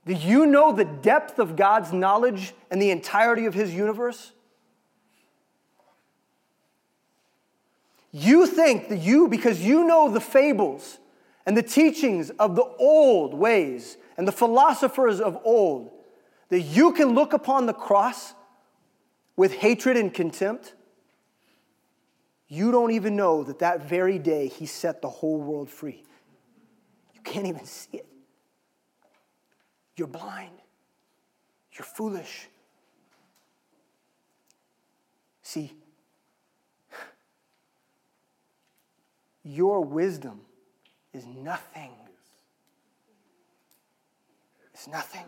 [0.06, 4.32] do you know the depth of God's knowledge and the entirety of His universe?
[8.12, 10.98] You think that you, because you know the fables
[11.44, 15.90] and the teachings of the old ways and the philosophers of old,
[16.49, 18.34] that you can look upon the cross
[19.36, 20.74] with hatred and contempt?
[22.49, 26.05] You don't even know that that very day He set the whole world free.
[27.14, 28.07] You can't even see it.
[29.97, 30.53] You're blind.
[31.72, 32.49] You're foolish.
[35.42, 35.72] See,
[39.42, 40.40] your wisdom
[41.12, 41.92] is nothing.
[44.74, 45.24] It's nothing.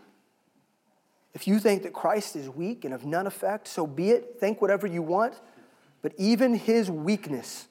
[1.34, 4.36] If you think that Christ is weak and of none effect, so be it.
[4.40, 5.40] Think whatever you want.
[6.02, 7.68] But even his weakness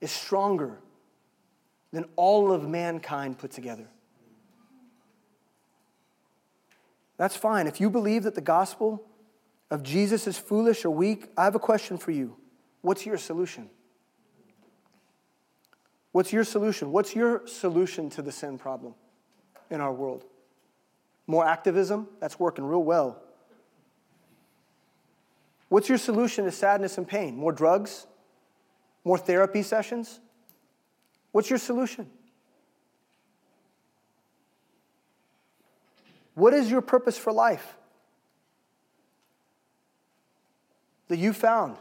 [0.00, 0.78] is stronger
[1.92, 3.88] than all of mankind put together.
[7.16, 7.66] That's fine.
[7.66, 9.04] If you believe that the gospel
[9.70, 12.36] of Jesus is foolish or weak, I have a question for you.
[12.80, 13.68] What's your solution?
[16.12, 16.92] What's your solution?
[16.92, 18.94] What's your solution to the sin problem
[19.70, 20.24] in our world?
[21.30, 22.08] More activism?
[22.18, 23.22] That's working real well.
[25.68, 27.36] What's your solution to sadness and pain?
[27.36, 28.08] More drugs?
[29.04, 30.18] More therapy sessions?
[31.30, 32.10] What's your solution?
[36.34, 37.76] What is your purpose for life
[41.06, 41.76] that you found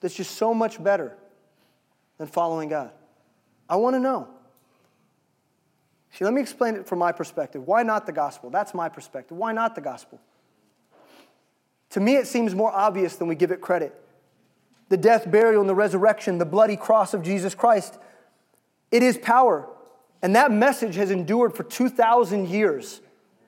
[0.00, 1.16] that's just so much better
[2.18, 2.90] than following God?
[3.66, 4.28] I want to know.
[6.12, 7.66] See, let me explain it from my perspective.
[7.66, 8.50] Why not the gospel?
[8.50, 9.36] That's my perspective.
[9.36, 10.20] Why not the gospel?
[11.90, 13.94] To me, it seems more obvious than we give it credit.
[14.88, 17.98] The death, burial, and the resurrection, the bloody cross of Jesus Christ,
[18.90, 19.68] it is power.
[20.22, 23.00] And that message has endured for 2,000 years.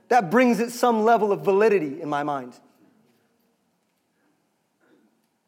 [0.08, 2.54] That brings it some level of validity in my mind.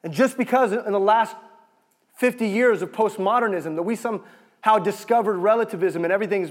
[0.03, 1.37] And just because in the last
[2.17, 6.51] 50 years of postmodernism that we somehow discovered relativism and everything's,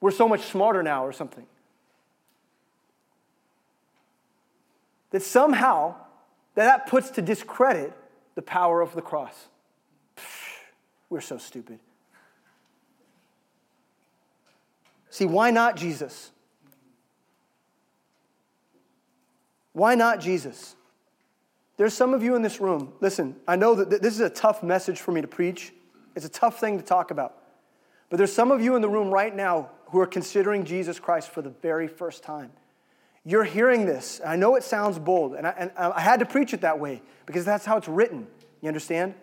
[0.00, 1.46] we're so much smarter now or something.
[5.14, 5.94] that somehow
[6.56, 7.92] that, that puts to discredit
[8.34, 9.46] the power of the cross.
[11.08, 11.78] We're so stupid.
[15.10, 16.32] See, why not Jesus?
[19.72, 20.74] Why not Jesus?
[21.76, 22.92] There's some of you in this room.
[23.00, 25.72] Listen, I know that this is a tough message for me to preach.
[26.16, 27.36] It's a tough thing to talk about.
[28.10, 31.30] But there's some of you in the room right now who are considering Jesus Christ
[31.30, 32.50] for the very first time.
[33.24, 34.20] You're hearing this.
[34.26, 37.00] I know it sounds bold, and I, and I had to preach it that way
[37.26, 38.26] because that's how it's written.
[38.60, 39.14] You understand?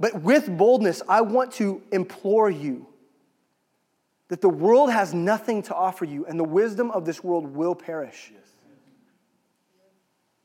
[0.00, 2.88] But with boldness, I want to implore you
[4.26, 7.76] that the world has nothing to offer you, and the wisdom of this world will
[7.76, 8.32] perish.
[8.34, 8.48] Yes.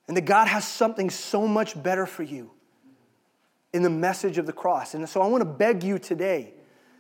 [0.08, 2.52] And that God has something so much better for you
[3.74, 4.94] in the message of the cross.
[4.94, 6.54] And so I want to beg you today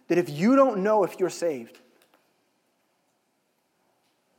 [0.10, 1.80] that if you don't know if you're saved,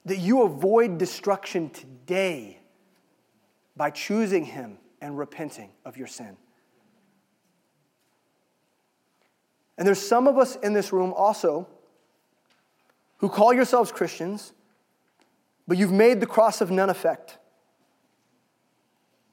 [0.05, 2.59] that you avoid destruction today
[3.77, 6.37] by choosing Him and repenting of your sin.
[9.79, 11.67] And there's some of us in this room also
[13.19, 14.53] who call yourselves Christians,
[15.67, 17.39] but you've made the cross of none effect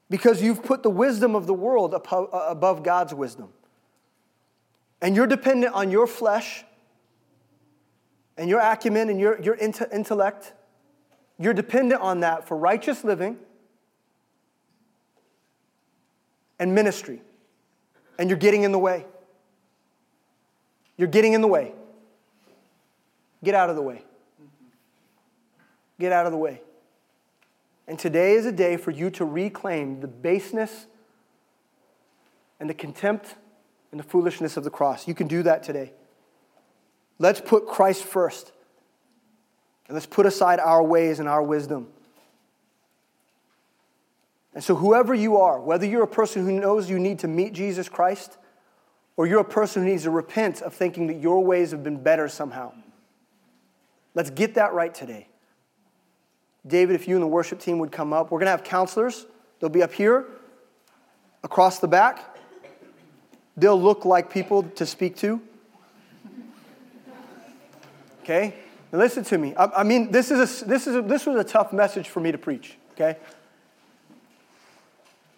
[0.08, 3.52] because you've put the wisdom of the world uh, above God's wisdom.
[5.00, 6.64] And you're dependent on your flesh
[8.36, 10.54] and your acumen and your, your intellect
[11.38, 13.38] you're dependent on that for righteous living
[16.58, 17.22] and ministry.
[18.18, 19.06] And you're getting in the way.
[20.96, 21.72] You're getting in the way.
[23.44, 24.04] Get out of the way.
[26.00, 26.60] Get out of the way.
[27.86, 30.86] And today is a day for you to reclaim the baseness
[32.58, 33.36] and the contempt
[33.90, 35.08] and the foolishness of the cross.
[35.08, 35.92] You can do that today.
[37.18, 38.52] Let's put Christ first.
[39.86, 41.88] And let's put aside our ways and our wisdom.
[44.54, 47.52] And so, whoever you are, whether you're a person who knows you need to meet
[47.52, 48.36] Jesus Christ,
[49.16, 52.02] or you're a person who needs to repent of thinking that your ways have been
[52.02, 52.72] better somehow,
[54.14, 55.28] let's get that right today.
[56.66, 59.26] David, if you and the worship team would come up, we're going to have counselors.
[59.58, 60.26] They'll be up here,
[61.42, 62.37] across the back.
[63.58, 65.40] They'll look like people to speak to.
[68.22, 68.54] Okay?
[68.92, 69.54] Now listen to me.
[69.56, 72.20] I, I mean, this, is a, this, is a, this was a tough message for
[72.20, 73.16] me to preach, okay?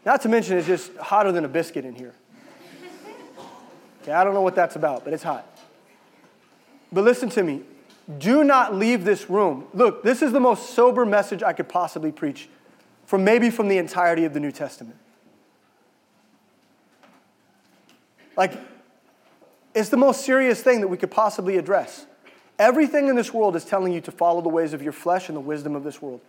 [0.04, 2.14] Not to mention, it's just hotter than a biscuit in here.
[4.02, 5.46] Okay, I don't know what that's about, but it's hot.
[6.92, 7.62] But listen to me.
[8.18, 9.66] Do not leave this room.
[9.72, 12.48] Look, this is the most sober message I could possibly preach
[13.06, 14.96] from maybe from the entirety of the New Testament.
[18.40, 18.54] Like,
[19.74, 22.06] it's the most serious thing that we could possibly address.
[22.58, 25.36] Everything in this world is telling you to follow the ways of your flesh and
[25.36, 26.22] the wisdom of this world.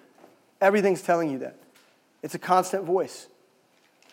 [0.60, 1.56] Everything's telling you that.
[2.22, 3.30] It's a constant voice.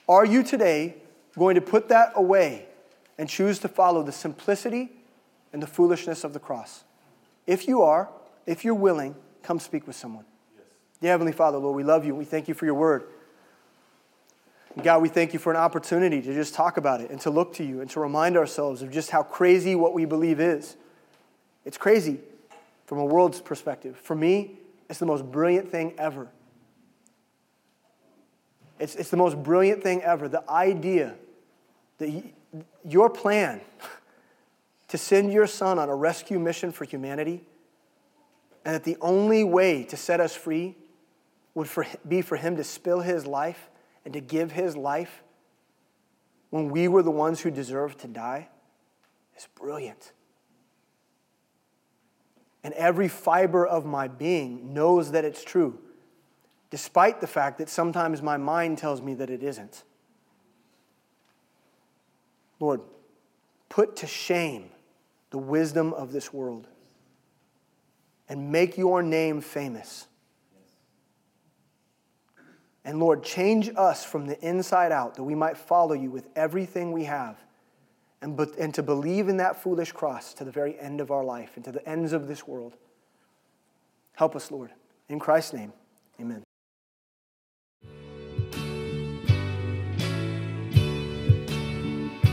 [0.08, 0.94] Are you today
[1.36, 2.66] going to put that away
[3.18, 4.90] and choose to follow the simplicity
[5.52, 6.84] and the foolishness of the cross?
[7.48, 8.10] If you are,
[8.46, 10.24] if you're willing, come speak with someone.
[10.54, 10.66] Yes.
[11.00, 12.14] Dear Heavenly Father, Lord, we love you.
[12.14, 13.08] We thank you for your word.
[14.82, 17.54] God, we thank you for an opportunity to just talk about it and to look
[17.54, 20.76] to you and to remind ourselves of just how crazy what we believe is.
[21.64, 22.20] It's crazy
[22.86, 23.96] from a world's perspective.
[23.96, 24.58] For me,
[24.88, 26.28] it's the most brilliant thing ever.
[28.78, 30.28] It's, it's the most brilliant thing ever.
[30.28, 31.14] The idea
[31.98, 32.22] that
[32.84, 33.60] your plan
[34.88, 37.42] to send your son on a rescue mission for humanity,
[38.64, 40.76] and that the only way to set us free
[41.54, 43.68] would for, be for him to spill his life
[44.08, 45.22] and to give his life
[46.48, 48.48] when we were the ones who deserved to die
[49.36, 50.12] is brilliant.
[52.64, 55.78] And every fiber of my being knows that it's true,
[56.70, 59.84] despite the fact that sometimes my mind tells me that it isn't.
[62.60, 62.80] Lord,
[63.68, 64.70] put to shame
[65.28, 66.66] the wisdom of this world
[68.26, 70.06] and make your name famous.
[72.88, 76.90] And Lord, change us from the inside out that we might follow you with everything
[76.90, 77.36] we have
[78.22, 81.22] and, but, and to believe in that foolish cross to the very end of our
[81.22, 82.78] life and to the ends of this world.
[84.14, 84.70] Help us, Lord.
[85.10, 85.74] In Christ's name,
[86.18, 86.42] amen.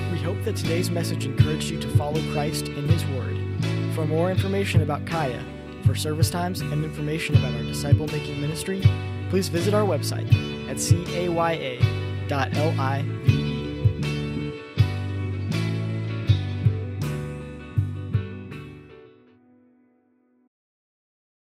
[0.09, 3.37] We hope that today's message encouraged you to follow Christ in His Word.
[3.93, 5.43] For more information about Kaya,
[5.85, 8.81] for service times, and information about our disciple making ministry,
[9.35, 10.31] please visit our website
[10.69, 11.81] at caya.liv